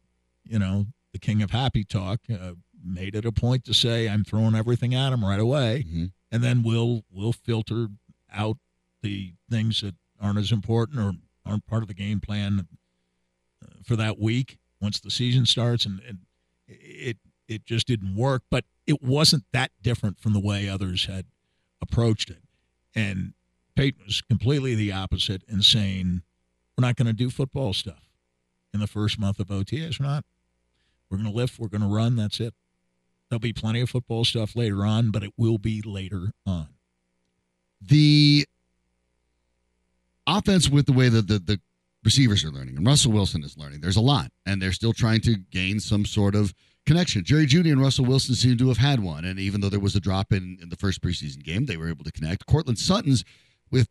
[0.45, 4.23] you know, the king of happy talk, uh, made it a point to say, "I'm
[4.23, 6.11] throwing everything at him right away," Mhm.
[6.31, 7.87] and then we'll we'll filter
[8.31, 8.57] out
[9.01, 11.13] the things that aren't as important or
[11.45, 12.67] aren't part of the game plan
[13.63, 15.85] uh, for that week once the season starts.
[15.85, 16.19] And, and
[16.67, 18.43] it it just didn't work.
[18.49, 21.25] But it wasn't that different from the way others had
[21.81, 22.41] approached it.
[22.95, 23.33] And
[23.75, 26.23] Payton was completely the opposite in saying,
[26.77, 28.09] we're not going to do football stuff
[28.73, 29.99] in the first month of OTAs.
[29.99, 30.25] We're not.
[31.09, 32.53] We're going to lift, we're going to run, that's it.
[33.29, 36.67] There'll be plenty of football stuff later on, but it will be later on.
[37.81, 38.45] The
[40.25, 41.59] offense with the way that the, the
[42.03, 45.21] receivers are learning and Russell Wilson is learning, there's a lot, and they're still trying
[45.21, 46.53] to gain some sort of
[46.87, 47.23] connection.
[47.23, 49.95] Jerry Jeudy and Russell Wilson seem to have had one, and even though there was
[49.95, 52.47] a drop in, in the first preseason game, they were able to connect.
[52.47, 53.23] Courtland Sutton's
[53.69, 53.89] with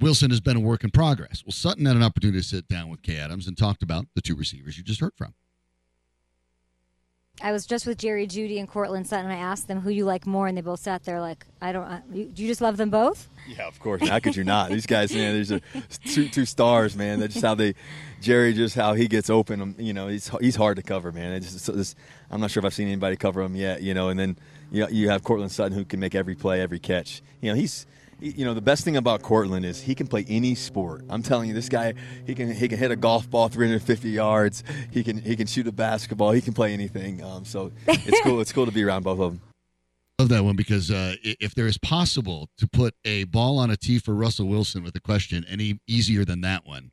[0.00, 1.42] Wilson has been a work in progress.
[1.44, 4.20] Well, Sutton had an opportunity to sit down with Kay Adams and talked about the
[4.20, 5.34] two receivers you just heard from.
[7.42, 9.26] I was just with Jerry Jeudy and Courtland Sutton.
[9.26, 11.72] And I asked them who you like more, and they both sat there like, "I
[11.72, 12.02] don't.
[12.12, 14.08] You, do you just love them both?" Yeah, of course.
[14.08, 14.70] How could you not?
[14.70, 15.60] These guys, man, these are
[16.06, 17.20] two, two stars, man.
[17.20, 17.74] That's just how they,
[18.20, 19.60] Jerry, just how he gets open.
[19.60, 21.42] Um, you know, he's he's hard to cover, man.
[21.42, 21.96] Just,
[22.30, 23.82] I'm not sure if I've seen anybody cover him yet.
[23.82, 24.36] You know, and then
[24.70, 27.20] you you have Courtland Sutton who can make every play, every catch.
[27.40, 27.86] You know, he's
[28.24, 31.04] you know the best thing about Courtland is he can play any sport.
[31.08, 31.94] I'm telling you, this guy
[32.26, 34.64] he can he can hit a golf ball 350 yards.
[34.90, 36.32] He can he can shoot a basketball.
[36.32, 37.22] He can play anything.
[37.22, 38.40] Um, so it's cool.
[38.40, 39.40] it's cool to be around both of them.
[40.18, 43.76] Love that one because uh, if there is possible to put a ball on a
[43.76, 46.92] tee for Russell Wilson with a question any easier than that one,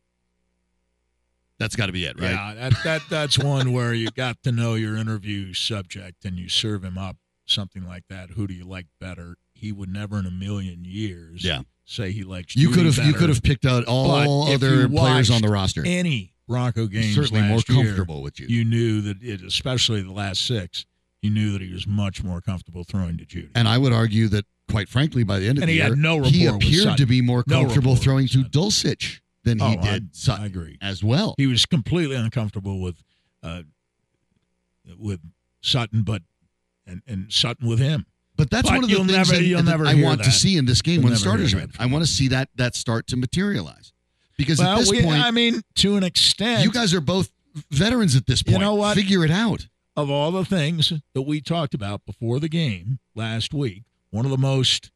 [1.60, 2.32] that's got to be it, right?
[2.32, 6.50] Yeah, that, that that's one where you got to know your interview subject and you
[6.50, 8.32] serve him up something like that.
[8.32, 9.36] Who do you like better?
[9.62, 11.62] He would never in a million years yeah.
[11.86, 12.56] say he likes.
[12.56, 13.08] You could have better.
[13.08, 15.84] you could have picked out all other players on the roster.
[15.86, 18.48] Any Bronco games certainly more comfortable year, with you.
[18.48, 20.88] You knew that it, especially the last six.
[21.22, 23.52] You knew that he was much more comfortable throwing to Jeudy.
[23.54, 25.96] And I would argue that, quite frankly, by the end of and the he year,
[25.96, 30.04] no he appeared to be more comfortable no throwing to Dulcich than he oh, did
[30.06, 30.80] I, Sutton I agree.
[30.82, 31.36] as well.
[31.38, 33.04] He was completely uncomfortable with
[33.44, 33.62] uh,
[34.98, 35.20] with
[35.62, 36.24] Sutton, but
[36.88, 38.08] and, and Sutton with him.
[38.38, 40.26] But that's but one of the things never, that, that I want that.
[40.26, 41.68] to see in this game you'll when the starters are.
[41.78, 43.94] I want to see that that start to materialize.
[44.38, 47.30] Because well, at this we, point, I mean, to an extent, you guys are both
[47.70, 48.58] veterans at this point.
[48.58, 48.96] You know what?
[48.96, 49.68] Figure it out.
[49.96, 54.32] Of all the things that we talked about before the game last week, one of
[54.32, 54.90] the most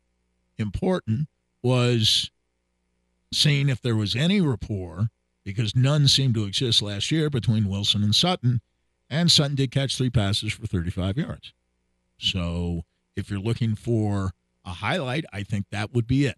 [0.57, 1.27] important
[1.61, 2.31] was
[3.33, 5.09] seeing if there was any rapport,
[5.43, 8.61] because none seemed to exist last year between Wilson and Sutton,
[9.09, 11.53] and Sutton did catch three passes for 35 yards.
[12.17, 12.83] So
[13.15, 14.31] if you're looking for
[14.63, 16.37] a highlight, I think that would be it.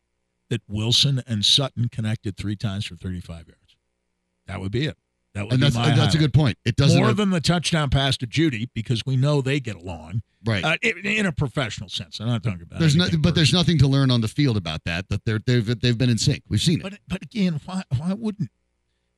[0.49, 3.75] That Wilson and Sutton connected three times for 35 yards.
[4.45, 4.97] That would be it.
[5.33, 6.57] That would and that's, my and that's a good point.
[6.65, 9.75] It doesn't more have, than the touchdown pass to Jeudy because we know they get
[9.75, 10.63] along, right?
[10.63, 12.19] Uh, in, in, a professional sense.
[12.19, 12.79] I'm not talking about.
[12.79, 15.09] There's but there's nothing to learn on the field about that.
[15.09, 16.43] That they're they've they've been in sync.
[16.49, 16.83] We've seen it.
[16.83, 18.49] But but again, why why wouldn't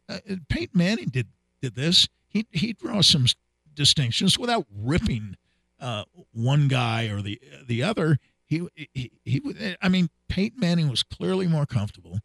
[0.10, 0.18] uh,
[0.50, 1.28] Peyton Manning did
[1.62, 2.10] did this?
[2.28, 3.26] He he draws some
[3.74, 5.38] distinctions without ripping
[5.80, 8.18] uh, one guy or the the other.
[8.46, 9.42] He, he he
[9.82, 12.20] I mean, Peyton Manning was clearly more comfortable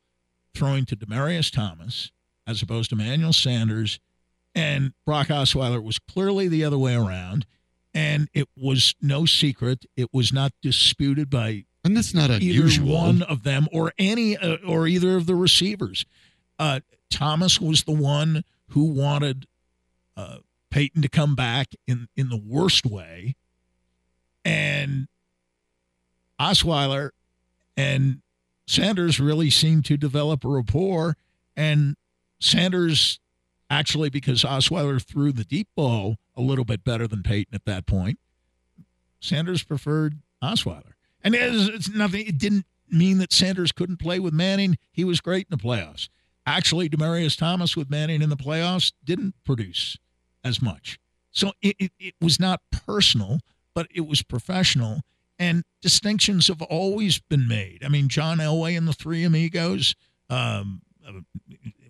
[0.55, 2.13] throwing to Demaryius Thomas
[2.47, 3.99] as opposed to Manuel Sanders,
[4.55, 7.47] and Brock Osweiler was clearly the other way around.
[7.93, 12.95] And it was no secret; it was not disputed by and that's not either unusual.
[12.95, 16.07] one of them or any uh, or either of the receivers.
[16.59, 19.47] Uh, Thomas was the one who wanted
[20.17, 20.39] uh,
[20.71, 23.37] Peyton to come back in in the worst way,
[24.45, 25.09] and
[26.41, 27.11] Osweiler
[27.77, 28.21] and
[28.67, 31.17] Sanders really seemed to develop a rapport.
[31.57, 31.97] And
[32.41, 33.21] Sanders
[33.71, 37.87] actually, because Osweiler threw the deep ball a little bit better than Peyton at that
[37.87, 38.19] point,
[39.21, 40.93] Sanders preferred Osweiler.
[41.23, 42.27] And it's, it's nothing.
[42.27, 44.77] It didn't mean that Sanders couldn't play with Manning.
[44.93, 46.09] He was great in the playoffs.
[46.47, 49.97] Actually, Demaryius Thomas with Manning in the playoffs didn't produce
[50.43, 50.99] as much.
[51.33, 53.41] So it, it, it was not personal,
[53.75, 55.03] but it was professional.
[55.39, 57.83] And distinctions have always been made.
[57.85, 59.95] I mean, John Elway and the Three Amigos.
[60.31, 60.83] Um,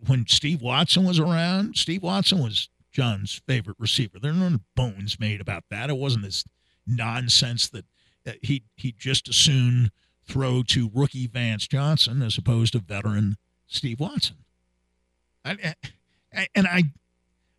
[0.07, 4.19] when Steve Watson was around, Steve Watson was John's favorite receiver.
[4.19, 5.91] There are no bones made about that.
[5.91, 6.45] It wasn't this
[6.87, 7.85] nonsense that
[8.43, 9.91] he he just as soon
[10.27, 14.37] throw to rookie Vance Johnson as opposed to veteran Steve Watson.
[15.45, 15.75] I,
[16.55, 16.85] and I,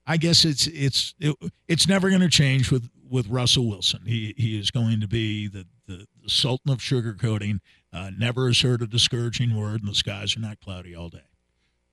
[0.08, 1.36] I guess it's it's it,
[1.68, 4.02] it's never going to change with with Russell Wilson.
[4.06, 7.60] He he is going to be the the, the sultan of sugarcoating.
[7.92, 11.24] Uh, never has heard a discouraging word, and the skies are not cloudy all day.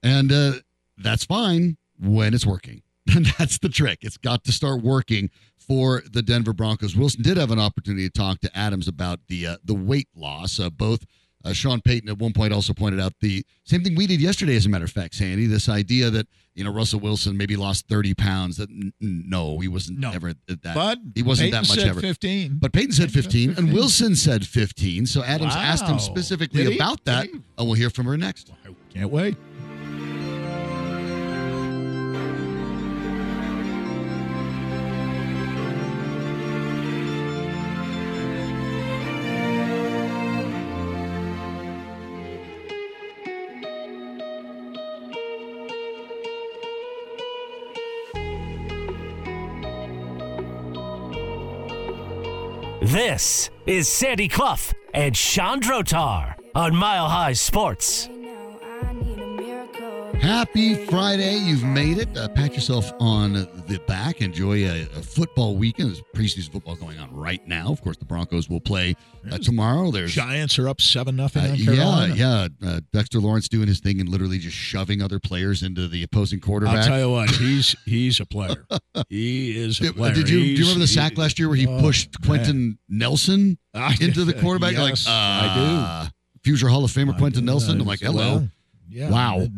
[0.03, 0.53] And uh,
[0.99, 2.83] that's fine when it's working.
[3.15, 4.01] And that's the trick.
[4.03, 6.97] It's got to start working for the Denver Broncos.
[6.97, 10.59] Wilson did have an opportunity to talk to Adams about the uh, the weight loss.
[10.59, 11.07] Uh, both
[11.45, 14.55] Uh, Sean Payton at one point also pointed out the same thing we did yesterday,
[14.57, 15.47] as a matter of fact, Sandy.
[15.47, 18.57] This idea that you know Russell Wilson maybe lost thirty pounds.
[18.57, 18.69] That
[19.01, 20.11] no, he wasn't No.
[20.13, 20.75] ever that.
[20.75, 22.01] But he wasn't Payton that much said ever.
[22.01, 22.59] 15.
[22.61, 25.07] But Payton said Payton said 15, and Wilson said 15.
[25.07, 28.51] So Adams asked him specifically about that, and we'll hear from her next.
[28.65, 29.37] I can't wait.
[53.13, 58.09] This is Sandy Clough and Sean Drotar on Mile High Sports.
[60.23, 61.35] Happy Friday.
[61.37, 62.17] You've made it.
[62.17, 64.21] Uh, pat yourself on the back.
[64.21, 65.89] Enjoy a, a football weekend.
[65.89, 67.73] There's preseason football going on right now.
[67.73, 68.95] Of course, the Broncos will play
[69.33, 69.91] uh, tomorrow.
[69.91, 72.49] There's Giants are up seven nothing Uh, yeah, yeah.
[72.65, 76.39] Uh, Dexter Lawrence doing his thing and literally just shoving other players into the opposing
[76.39, 76.77] quarterback.
[76.77, 78.65] I'll tell you what, he's he's a player.
[79.09, 80.15] He is a Did, player.
[80.15, 83.59] did you do you remember the sack last year where he Oh, pushed Quenton Nelson
[84.01, 84.77] into the quarterback?
[84.79, 86.11] like, Yes, uh, I do.
[86.45, 86.93] Future Hall of.
[86.93, 87.47] Famer Quenton I do.
[87.47, 87.77] Nelson.
[87.79, 88.49] Uh, I'm like, well, hello.
[88.89, 89.11] yeah.
[89.11, 89.49] Wow.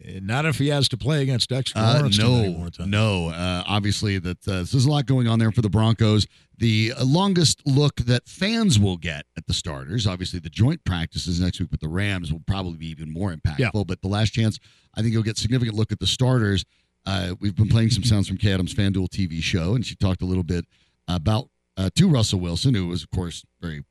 [0.00, 3.28] Not if he has to play against Dexter Uh, no, no.
[3.30, 6.26] Uh, obviously, that uh, there's a lot going on there for the Broncos.
[6.56, 11.58] The longest look that fans will get at the starters, obviously, the joint practices next
[11.60, 13.58] week with the Rams will probably be even more impactful.
[13.74, 13.82] Yeah.
[13.86, 14.58] But the last chance,
[14.94, 16.64] I think you'll get significant look at the starters.
[17.04, 20.22] Uh, we've been playing some sounds from Kay Adams' FanDuel TV show, and she talked
[20.22, 20.64] a little bit
[21.08, 23.84] about uh, to Russell Wilson, who was, of course, very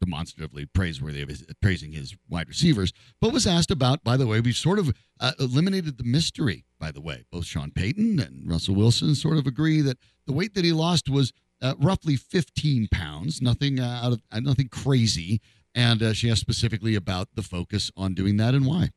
[0.00, 4.40] demonstratively praiseworthy of his, praising his wide receivers, but was asked about, by the way,
[4.40, 7.24] we've sort of uh, eliminated the mystery, by the way.
[7.30, 11.08] Both Sean Payton and Russell Wilson sort of agree that the weight that he lost
[11.08, 11.32] was
[11.62, 15.40] uh, roughly 15 pounds, nothing uh, out of uh, nothing crazy.
[15.74, 18.90] And uh, she asked specifically about the focus on doing that and why.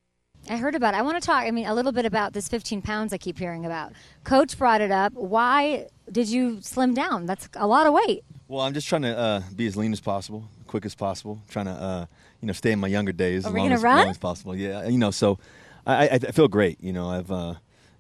[0.50, 0.98] I heard about it.
[0.98, 3.38] I want to talk, I mean, a little bit about this 15 pounds I keep
[3.38, 3.94] hearing about.
[4.24, 5.14] Coach brought it up.
[5.14, 7.26] Why did you slim down?
[7.26, 8.24] That's a lot of weight.
[8.48, 11.40] Well, I'm just trying to uh, be as lean as possible, quick as possible.
[11.50, 12.06] Trying to, uh,
[12.42, 14.56] you know, stay in my younger days Are as long as, long as possible.
[14.56, 15.38] Yeah, you know, so
[15.86, 16.82] I, I, I feel great.
[16.82, 17.54] You know, I've, uh,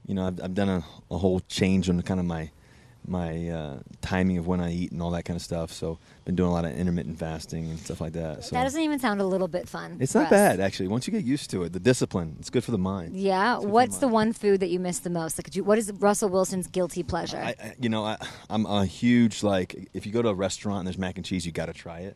[0.07, 2.49] you know, I've, I've done a, a whole change on kind of my
[3.05, 5.73] my uh, timing of when I eat and all that kind of stuff.
[5.73, 8.45] So, been doing a lot of intermittent fasting and stuff like that.
[8.45, 9.97] So That doesn't even sound a little bit fun.
[9.99, 10.29] it's not us.
[10.29, 10.87] bad actually.
[10.87, 13.15] Once you get used to it, the discipline, it's good for the mind.
[13.17, 13.55] Yeah.
[13.55, 14.13] It's good for What's the mind.
[14.13, 15.37] one food that you miss the most?
[15.37, 17.37] Like, could you, what is Russell Wilson's guilty pleasure?
[17.37, 18.17] I, I, you know, I,
[18.49, 19.89] I'm a huge like.
[19.93, 21.99] If you go to a restaurant and there's mac and cheese, you got to try
[21.99, 22.15] it.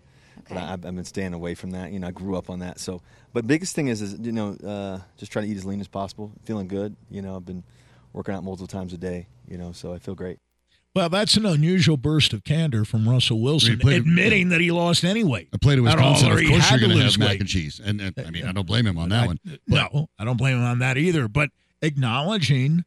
[0.50, 0.66] But Okay.
[0.66, 1.91] I, I've been staying away from that.
[1.91, 2.80] You know, I grew up on that.
[2.80, 3.02] So,
[3.34, 5.88] but biggest thing is, is you know, uh, just try to eat as lean as
[5.88, 6.32] possible.
[6.43, 6.95] Feeling good.
[7.10, 7.64] You know, I've been
[8.14, 9.28] working out multiple times a day.
[9.48, 10.39] You know, so I feel great.
[10.95, 15.04] Well, that's an unusual burst of candor from Russell Wilson, played- admitting that he lost
[15.04, 15.48] anyway.
[15.54, 16.30] I played at At all, Wisconsin.
[16.32, 18.16] or Of he course, had you're going to lose have mac and cheese, and, and
[18.26, 19.39] I mean, I don't blame him on that I- one.
[19.68, 21.28] No, I don't blame him on that either.
[21.28, 21.52] But
[21.84, 22.84] acknowledging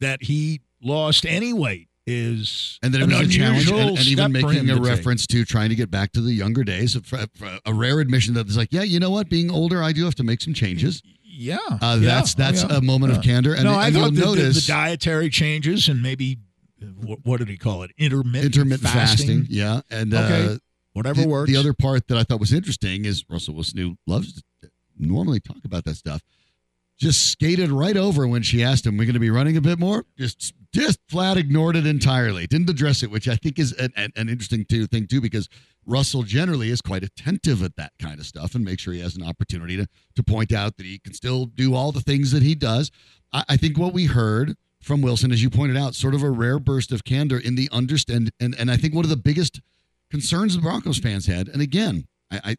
[0.00, 3.98] that he lost any weight is and then it an was a challenge, and, and
[4.06, 4.88] even step for him making a to take.
[4.88, 6.96] reference to trying to get back to the younger days.
[6.96, 7.28] A,
[7.64, 9.28] a rare admission that it's like, yeah, you know what?
[9.28, 11.02] Being older, I do have to make some changes.
[11.24, 12.76] Yeah, Uh, yeah, that's oh, that's yeah.
[12.76, 15.88] a moment of candor, and, no, I and you'll the, the- notice the, dietary changes
[15.88, 16.38] and maybe
[16.82, 16.86] uh,
[17.22, 17.90] what, did he call it?
[17.96, 19.46] Intermittent, intermittent fasting.
[19.48, 20.56] Yeah, and Okay, uh,
[20.92, 21.50] whatever the, works.
[21.50, 25.40] the other part that I thought was interesting is Russell Wilson, who loves to normally
[25.40, 26.20] talk about that stuff,
[26.98, 29.78] just skated right over when she asked him, "We're going to be running a bit
[29.78, 32.46] more." Just just flat ignored it entirely.
[32.46, 35.48] Didn't address it, which I think is an, an, interesting too, thing too, because
[35.84, 39.16] Russell generally is quite attentive at that kind of stuff and make sure he has
[39.16, 42.42] an opportunity to to point out that he can still do all the things that
[42.42, 42.90] he does.
[43.32, 46.30] I, I think what we heard from Wilson, as you pointed out, sort of a
[46.30, 49.60] rare burst of candor in the understand, and and I think one of the biggest
[50.10, 52.56] concerns the Broncos fans had, and again, I, I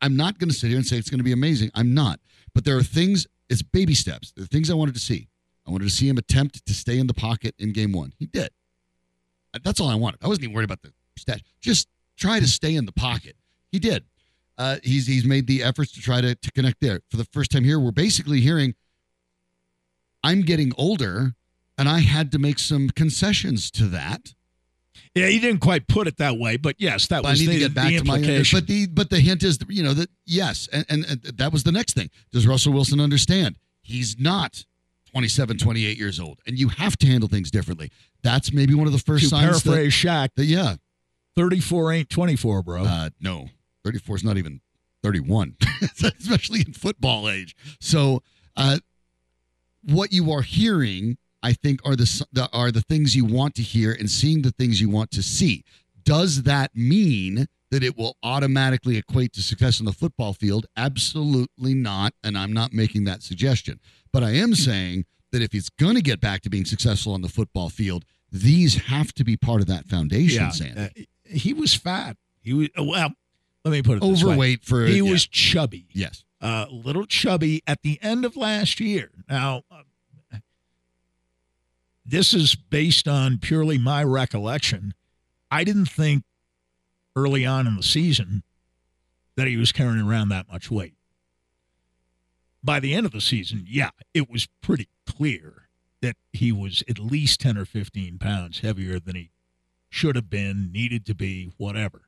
[0.00, 1.70] I'm not going to sit here and say it's going to be amazing.
[1.74, 2.20] I'm not,
[2.54, 3.26] but there are things.
[3.48, 4.32] It's baby steps.
[4.38, 5.28] Are things I wanted to see.
[5.66, 8.12] I wanted to see him attempt to stay in the pocket in game one.
[8.18, 8.50] He did.
[9.64, 10.18] That's all I wanted.
[10.22, 11.42] I wasn't even worried about the stat.
[11.60, 13.36] Just try to stay in the pocket.
[13.70, 14.04] He did.
[14.58, 17.00] Uh, he's he's made the efforts to try to, to connect there.
[17.10, 18.74] For the first time here, we're basically hearing,
[20.22, 21.34] I'm getting older,
[21.78, 24.34] and I had to make some concessions to that.
[25.14, 27.46] yeah, he didn't quite put it that way, but yes, that But I was need
[27.48, 28.18] the, to get back to my
[28.52, 31.64] but the but the hint is you know that yes and, and, and that was
[31.64, 34.64] the next thing does Russell Wilson understand he's not
[35.12, 37.90] 27 28 years old and you have to handle things differently
[38.22, 40.76] that's maybe one of the first to signs that, paraphrase Shaq, that yeah
[41.36, 42.84] 34 ain't 24, bro.
[42.84, 43.48] uh, no
[43.84, 44.60] 34 is not even
[45.02, 48.22] 31 especially in football age so
[48.56, 48.78] uh,
[49.84, 53.62] what you are hearing I think are the, the are the things you want to
[53.62, 55.64] hear and seeing the things you want to see
[56.04, 60.66] does that mean that it will automatically equate to success on the football field?
[60.76, 62.12] Absolutely not.
[62.22, 63.80] And I'm not making that suggestion.
[64.12, 67.22] But I am saying that if he's going to get back to being successful on
[67.22, 70.80] the football field, these have to be part of that foundation, yeah, Sandy.
[70.80, 72.16] uh, he was fat.
[72.40, 73.12] He was well.
[73.64, 75.10] Let me put it overweight for he yeah.
[75.10, 75.86] was chubby.
[75.92, 79.10] Yes, a uh, little chubby at the end of last year.
[79.28, 79.82] Now, uh,
[82.04, 84.94] this is based on purely my recollection.
[85.50, 86.24] I didn't think
[87.14, 88.42] early on in the season
[89.36, 90.94] that he was carrying around that much weight.
[92.64, 95.68] By the end of the season, yeah, it was pretty clear
[96.00, 99.30] that he was at least 10 or 15 pounds heavier than he
[99.88, 102.02] should have been, needed to be, whatever.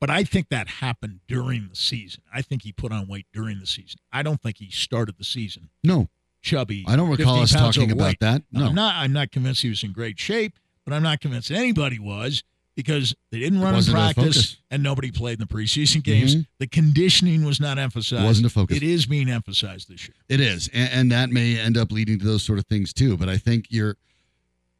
[0.00, 2.22] But I think that happened during the season.
[2.32, 3.98] I think he put on weight during the season.
[4.12, 5.70] I don't think he started the season.
[5.82, 6.08] No.
[6.40, 6.84] Chubby.
[6.86, 8.42] I don't recall us talking about that.
[8.52, 8.66] No.
[8.66, 11.98] I'm not I'm not convinced he was in great shape, but I'm not convinced anybody
[11.98, 12.44] was
[12.78, 16.36] because they didn't run in practice and nobody played in the preseason games.
[16.36, 16.42] Mm-hmm.
[16.60, 18.22] The conditioning was not emphasized.
[18.22, 18.76] It wasn't a focus.
[18.76, 20.14] It is being emphasized this year.
[20.28, 23.16] It is, and, and, that may end up leading to those sort of things too.
[23.16, 23.96] But I think you're,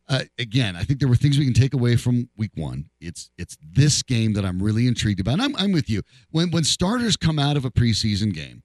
[0.09, 2.89] uh, again, I think there were things we can take away from Week One.
[3.01, 5.33] It's it's this game that I'm really intrigued about.
[5.33, 6.03] And I'm I'm with you.
[6.31, 8.63] When when starters come out of a preseason game,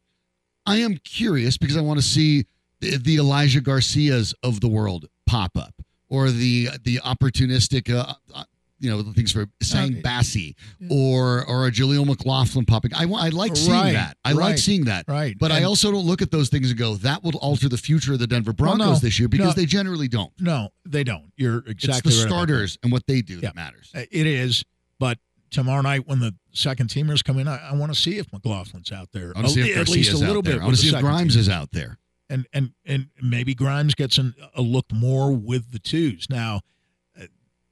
[0.68, 2.46] I am curious because I want to see
[2.82, 5.74] the, the Elijah Garcias of the world pop up
[6.08, 8.44] or the the opportunistic uh,
[8.84, 10.56] you know the things for saying Bassey
[10.92, 12.92] or or a Jaleel McLaughlin popping.
[12.94, 13.24] I want.
[13.24, 14.18] I like seeing right, that.
[14.26, 15.06] I right, like seeing that.
[15.08, 15.36] Right.
[15.40, 17.78] But and, I also don't look at those things and go that will alter the
[17.78, 20.34] future of the Denver Broncos well, no, this year because no, they generally don't.
[20.40, 21.32] No, they don't.
[21.38, 22.06] You're exactly right.
[22.06, 23.42] it's the right starters and what they do yeah.
[23.42, 23.90] that matters.
[23.94, 24.66] It is,
[25.00, 25.18] but
[25.50, 28.92] tomorrow night when the second teamers come in, I, I want to see if McLaughlin's
[28.92, 29.32] out there.
[29.36, 30.60] I want to see if at least a little bit.
[30.60, 31.42] I want to see if Grimes team.
[31.42, 32.00] is out there.
[32.30, 36.28] And and and maybe Grimes gets an, a look more with the twos.
[36.30, 36.60] Now, uh,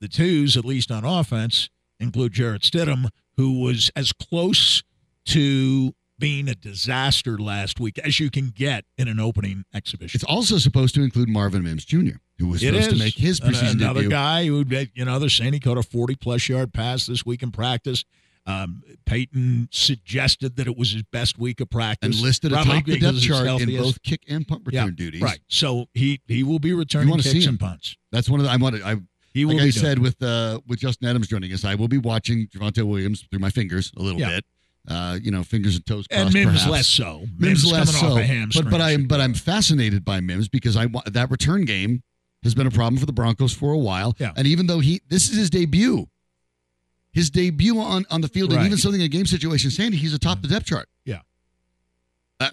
[0.02, 4.84] the twos, at least on offense, include Jarrett Stidham, who was as close
[5.28, 10.18] to being a disaster last week as you can get in an opening exhibition.
[10.18, 12.94] It's also supposed to include Marvin Mims Jr., who was it supposed is.
[12.94, 14.10] to make his preseason Another debut.
[14.10, 17.42] guy who, you know, they're saying he caught a 40 plus yard pass this week
[17.42, 18.04] in practice.
[18.48, 22.86] Um, Payton suggested that it was his best week of practice and listed Probably atop
[22.86, 25.22] the depth chart in both kick and punt return Yeah, duties.
[25.22, 25.40] Right.
[25.48, 27.96] So he he will be returning kicks and punts.
[28.12, 28.82] That's one of the I wanted.
[28.82, 28.96] I
[29.34, 31.98] He will like I said with uh with Justin Adams joining us, I will be
[31.98, 34.30] watching Javonte Williams through my fingers a little Yeah.
[34.30, 34.46] bit.
[34.88, 36.16] Uh, you know, fingers and toes it.
[36.16, 36.34] and.
[36.34, 36.68] Mims perhaps.
[36.68, 37.24] less so.
[37.38, 38.16] Mims, less so.
[38.56, 42.02] but but I'm but I'm fascinated by Mims because I that return game
[42.44, 44.16] has been a problem for the Broncos for a while.
[44.18, 44.34] Yeah.
[44.36, 46.08] And even though he this is his debut,
[47.12, 50.16] his debut on on the field and even something in a game situation, Sandy, he's
[50.16, 50.90] atop the depth chart.
[51.06, 51.20] Yeah.
[52.40, 52.50] Uh,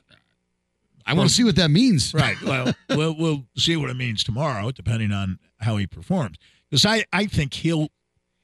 [1.07, 2.13] I want to see what that means.
[2.13, 2.37] right.
[2.43, 6.37] Well, we'll we'll see what it means tomorrow, depending on how he performs.
[6.71, 7.89] Because I, I think he'll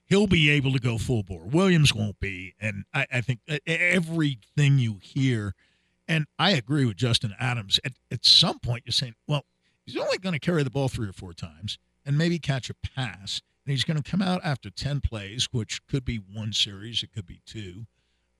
[0.07, 1.47] he'll be able to go full bore.
[1.47, 5.55] Williams won't be, and I, I think everything you hear,
[6.09, 7.81] and I agree with Justin Adams.
[7.85, 9.45] At at some point, you're saying, well,
[9.85, 12.75] he's only going to carry the ball three or four times and maybe catch a
[12.75, 17.03] pass, and he's going to come out after ten plays, which could be one series,
[17.03, 17.87] it could be two,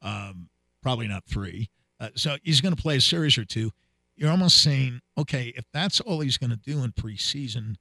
[0.03, 0.49] um,
[0.83, 1.69] probably not three.
[2.01, 3.71] Uh, so he's going to play a series or two
[4.17, 7.77] you're almost saying, okay, if that's all he's going to do in preseason,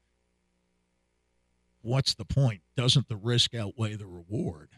[1.84, 2.61] what's the point?
[2.75, 4.69] Doesn't the risk outweigh the reward?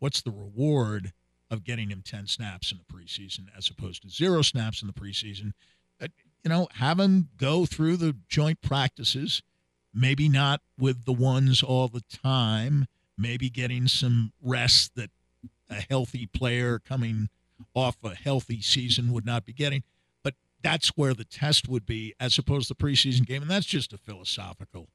[0.00, 1.12] What's the reward
[1.50, 4.94] of getting him 10 snaps in the preseason as opposed to zero snaps in the
[4.94, 5.52] preseason?
[6.02, 6.08] Uh,
[6.42, 9.42] you know, have him go through the joint practices,
[9.94, 12.86] maybe not with the ones all the time,
[13.16, 15.10] maybe getting some rest that
[15.70, 17.28] a healthy player coming
[17.74, 19.82] off a healthy season would not be getting
[20.22, 23.66] But that's where the test would be as opposed to the preseason game and that's
[23.66, 24.88] just a philosophical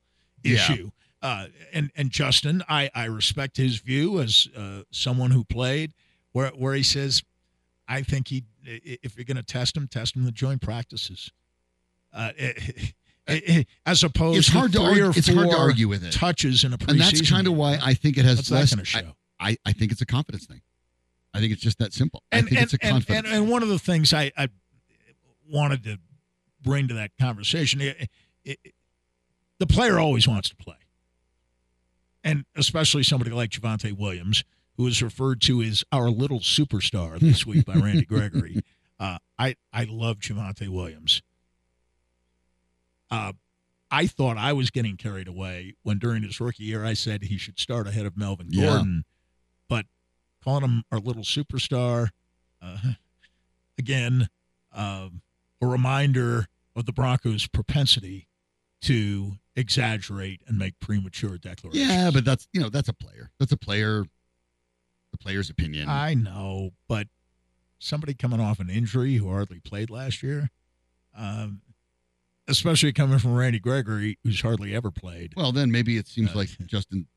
[0.43, 0.85] Yeah.
[1.21, 5.93] Uh, and and justin i i respect his view as uh, someone who played
[6.31, 7.23] where where he says
[7.87, 11.31] i think he if you're going to test him test him the joint practices
[12.13, 12.31] uh,
[13.85, 16.11] as opposed It's hard to argue, it's hard to argue with it.
[16.11, 18.55] touches in a preseason and that's kind of why I think it has What's that
[18.55, 18.73] less.
[18.73, 19.15] gonna show?
[19.39, 20.61] I, I, I think it's a confidence thing.
[21.33, 22.23] I think it's just that simple.
[22.31, 23.27] and, I think and, it's a and- confidence.
[23.27, 24.49] And, and, one of the things I, I
[25.47, 25.99] wanted to
[26.63, 28.09] bring to that conversation, it,
[28.43, 28.59] it,
[29.59, 30.75] the player always wants to play,
[32.29, 34.43] and especially somebody like Javonte Williams,
[34.77, 38.61] who is referred to as our little superstar this week by Randy Gregory.
[38.99, 41.21] Uh, I I love Javonte Williams.
[43.11, 43.33] Uh,
[43.91, 47.37] I thought I was getting carried away when during his rookie year I said he
[47.37, 48.67] should start ahead of Melvin Yeah.
[48.67, 49.03] Gordon,
[49.67, 49.85] but
[50.43, 52.09] calling him our little superstar,
[52.61, 52.77] uh,
[53.79, 54.29] again,
[54.71, 55.21] um,
[55.61, 58.27] a reminder of the Broncos' propensity
[58.81, 61.87] to exaggerate and make premature declarations.
[61.89, 63.31] yeah, but that's you know that's a player.
[63.39, 64.05] That's a player
[65.11, 65.89] the player's opinion.
[65.89, 67.07] I know, but
[67.79, 70.49] somebody coming off an injury who hardly played last year,
[71.17, 71.61] um,
[72.47, 75.33] especially coming from Randy Gregory, who's hardly ever played.
[75.35, 77.07] Well, then maybe it seems Uh, like Justin.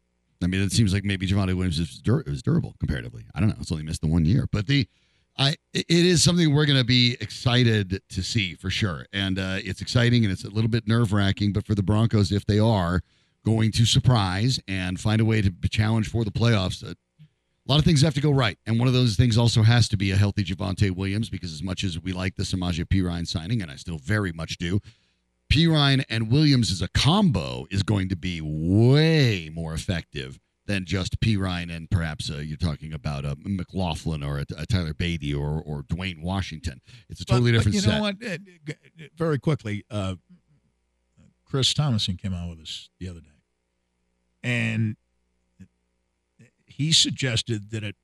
[0.43, 3.25] I mean, it seems like maybe Javonte Williams is, dur- is durable comparatively.
[3.33, 3.55] I don't know.
[3.61, 4.89] It's only missed the one year, but the
[5.37, 9.59] I it is something we're going to be excited to see for sure, and uh,
[9.59, 11.53] it's exciting and it's a little bit nerve wracking.
[11.53, 13.01] But for the Broncos, if they are
[13.45, 17.79] going to surprise and find a way to challenge for the playoffs, uh, a lot
[17.79, 20.11] of things have to go right, and one of those things also has to be
[20.11, 23.71] a healthy Javonte Williams because as much as we like the Samaje Perine signing, and
[23.71, 24.81] I still very much do,
[25.51, 31.19] Perine and Williams as a combo is going to be way more effective than just
[31.21, 35.61] Perine and perhaps uh, you're talking about a McLaughlin or a, a Tyler Badie or
[35.61, 36.81] or Dwayne Washington.
[37.09, 37.95] It's a totally But- but different you set.
[37.97, 38.17] know what?
[38.25, 40.15] Uh, Very quickly, uh,
[41.45, 43.29] Chris Tomasson came out with us the other day,
[44.43, 44.97] and
[46.67, 47.97] he suggested that it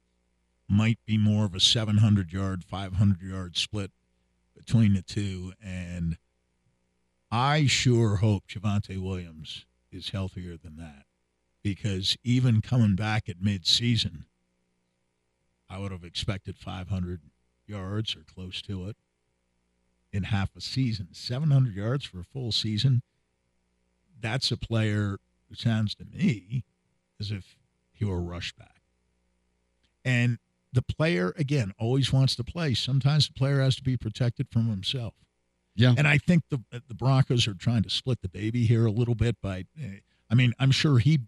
[0.68, 3.90] might be more of a 700 yard, 500 yard split
[4.56, 6.18] between the two, and
[7.30, 11.04] I sure hope Javonte Williams is healthier than that,
[11.74, 14.24] because even coming back at midseason,
[15.68, 17.20] I would have expected 500
[17.66, 18.96] yards or close to it
[20.10, 21.08] in half a season.
[21.12, 23.02] 700 yards for a full season.
[24.18, 26.64] That's a player who sounds to me
[27.20, 27.58] as if
[27.92, 28.80] he were rushed back.
[30.06, 30.38] And
[30.72, 32.72] the player, again, always wants to play.
[32.72, 35.12] Sometimes the player has to be protected from himself.
[35.74, 35.94] Yeah.
[35.98, 39.14] And I think the the Broncos are trying to split the baby here a little
[39.14, 39.98] bit by eh,
[40.30, 41.20] I mean, I'm sure he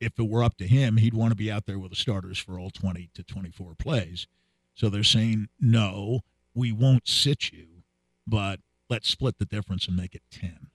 [0.00, 2.38] if it were up to him, he'd want to be out there with the starters
[2.38, 4.26] for all 20 to 24 plays.
[4.74, 6.20] So they're saying, "No,
[6.54, 7.82] we won't sit you,
[8.26, 10.70] but let's split the difference and make it 10."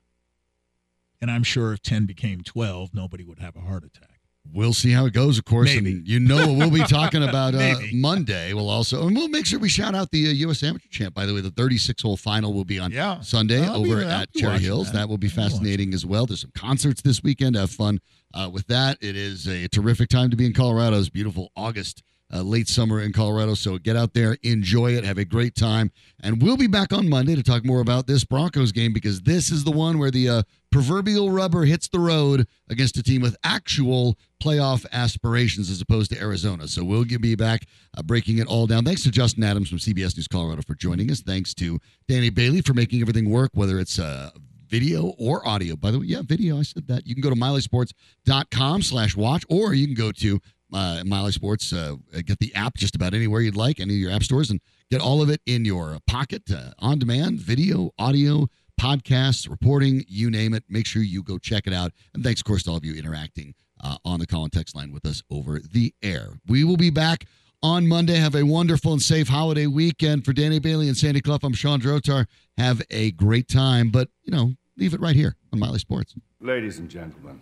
[1.22, 4.11] And I'm sure if 10 became 12, nobody would have a heart attack.
[4.54, 5.74] We'll see how it goes, of course.
[5.74, 5.92] Maybe.
[5.92, 8.54] And you know what we'll be talking about uh, Monday.
[8.54, 10.62] We'll also, and we'll make sure we shout out the uh, U.S.
[10.64, 11.14] Amateur Champ.
[11.14, 13.22] By the way, the 36 hole final will be on Yeah.
[13.22, 14.88] Sunday I'll over at Cherry Hills.
[14.88, 14.94] that.
[14.94, 15.10] That.
[15.10, 16.26] will be fascinating as well.
[16.26, 17.56] There's some concerts this weekend.
[17.56, 18.00] Have fun
[18.34, 18.98] uh, with that.
[19.00, 21.00] It is a terrific time to be in Colorado.
[21.00, 22.04] It's beautiful August.
[22.34, 23.54] Uh, late summer in Colorado.
[23.56, 25.92] So get out there, enjoy it, have a great time.
[26.22, 29.52] And we'll be back on Monday to talk more about this Broncos game because this
[29.52, 33.36] is the one where the uh, proverbial rubber hits the road against a team with
[33.44, 36.68] actual playoff aspirations as opposed to Arizona.
[36.68, 37.68] So we'll be back
[37.98, 38.86] uh, breaking it all down.
[38.86, 41.20] Thanks to Justin Adams from CBS News Colorado for joining us.
[41.20, 44.32] Thanks to Danny Bailey for making everything work, whether it's uh,
[44.72, 45.76] video or audio.
[45.76, 46.58] By the way, yeah, video.
[46.58, 47.06] I said that.
[47.06, 50.40] You can go to milehighsports.com slash watch, or you can go to
[50.74, 51.96] uh, Mile High Sports, uh,
[52.26, 54.60] get the app just about anywhere you'd like, any of your app stores, and
[54.90, 58.48] get all of it in your pocket, uh, on demand, video, audio,
[58.80, 60.64] podcasts, reporting, you name it.
[60.68, 61.92] Make sure you go check it out.
[62.14, 63.54] And thanks, of course, to all of you interacting
[63.84, 66.34] uh, on the call and text line with us over the air.
[66.48, 67.26] We will be back
[67.62, 68.16] on Monday.
[68.16, 70.26] Have a wonderful and safe holiday weekend.
[70.26, 72.26] For Danny Bailey and Sandy Clough, I'm Sean Drotar.
[72.58, 76.16] Have a great time, but, you know, leave it right here on Mile High Sports.
[76.40, 77.40] Ladies and gentlemen,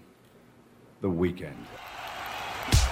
[0.99, 1.55] the weekend.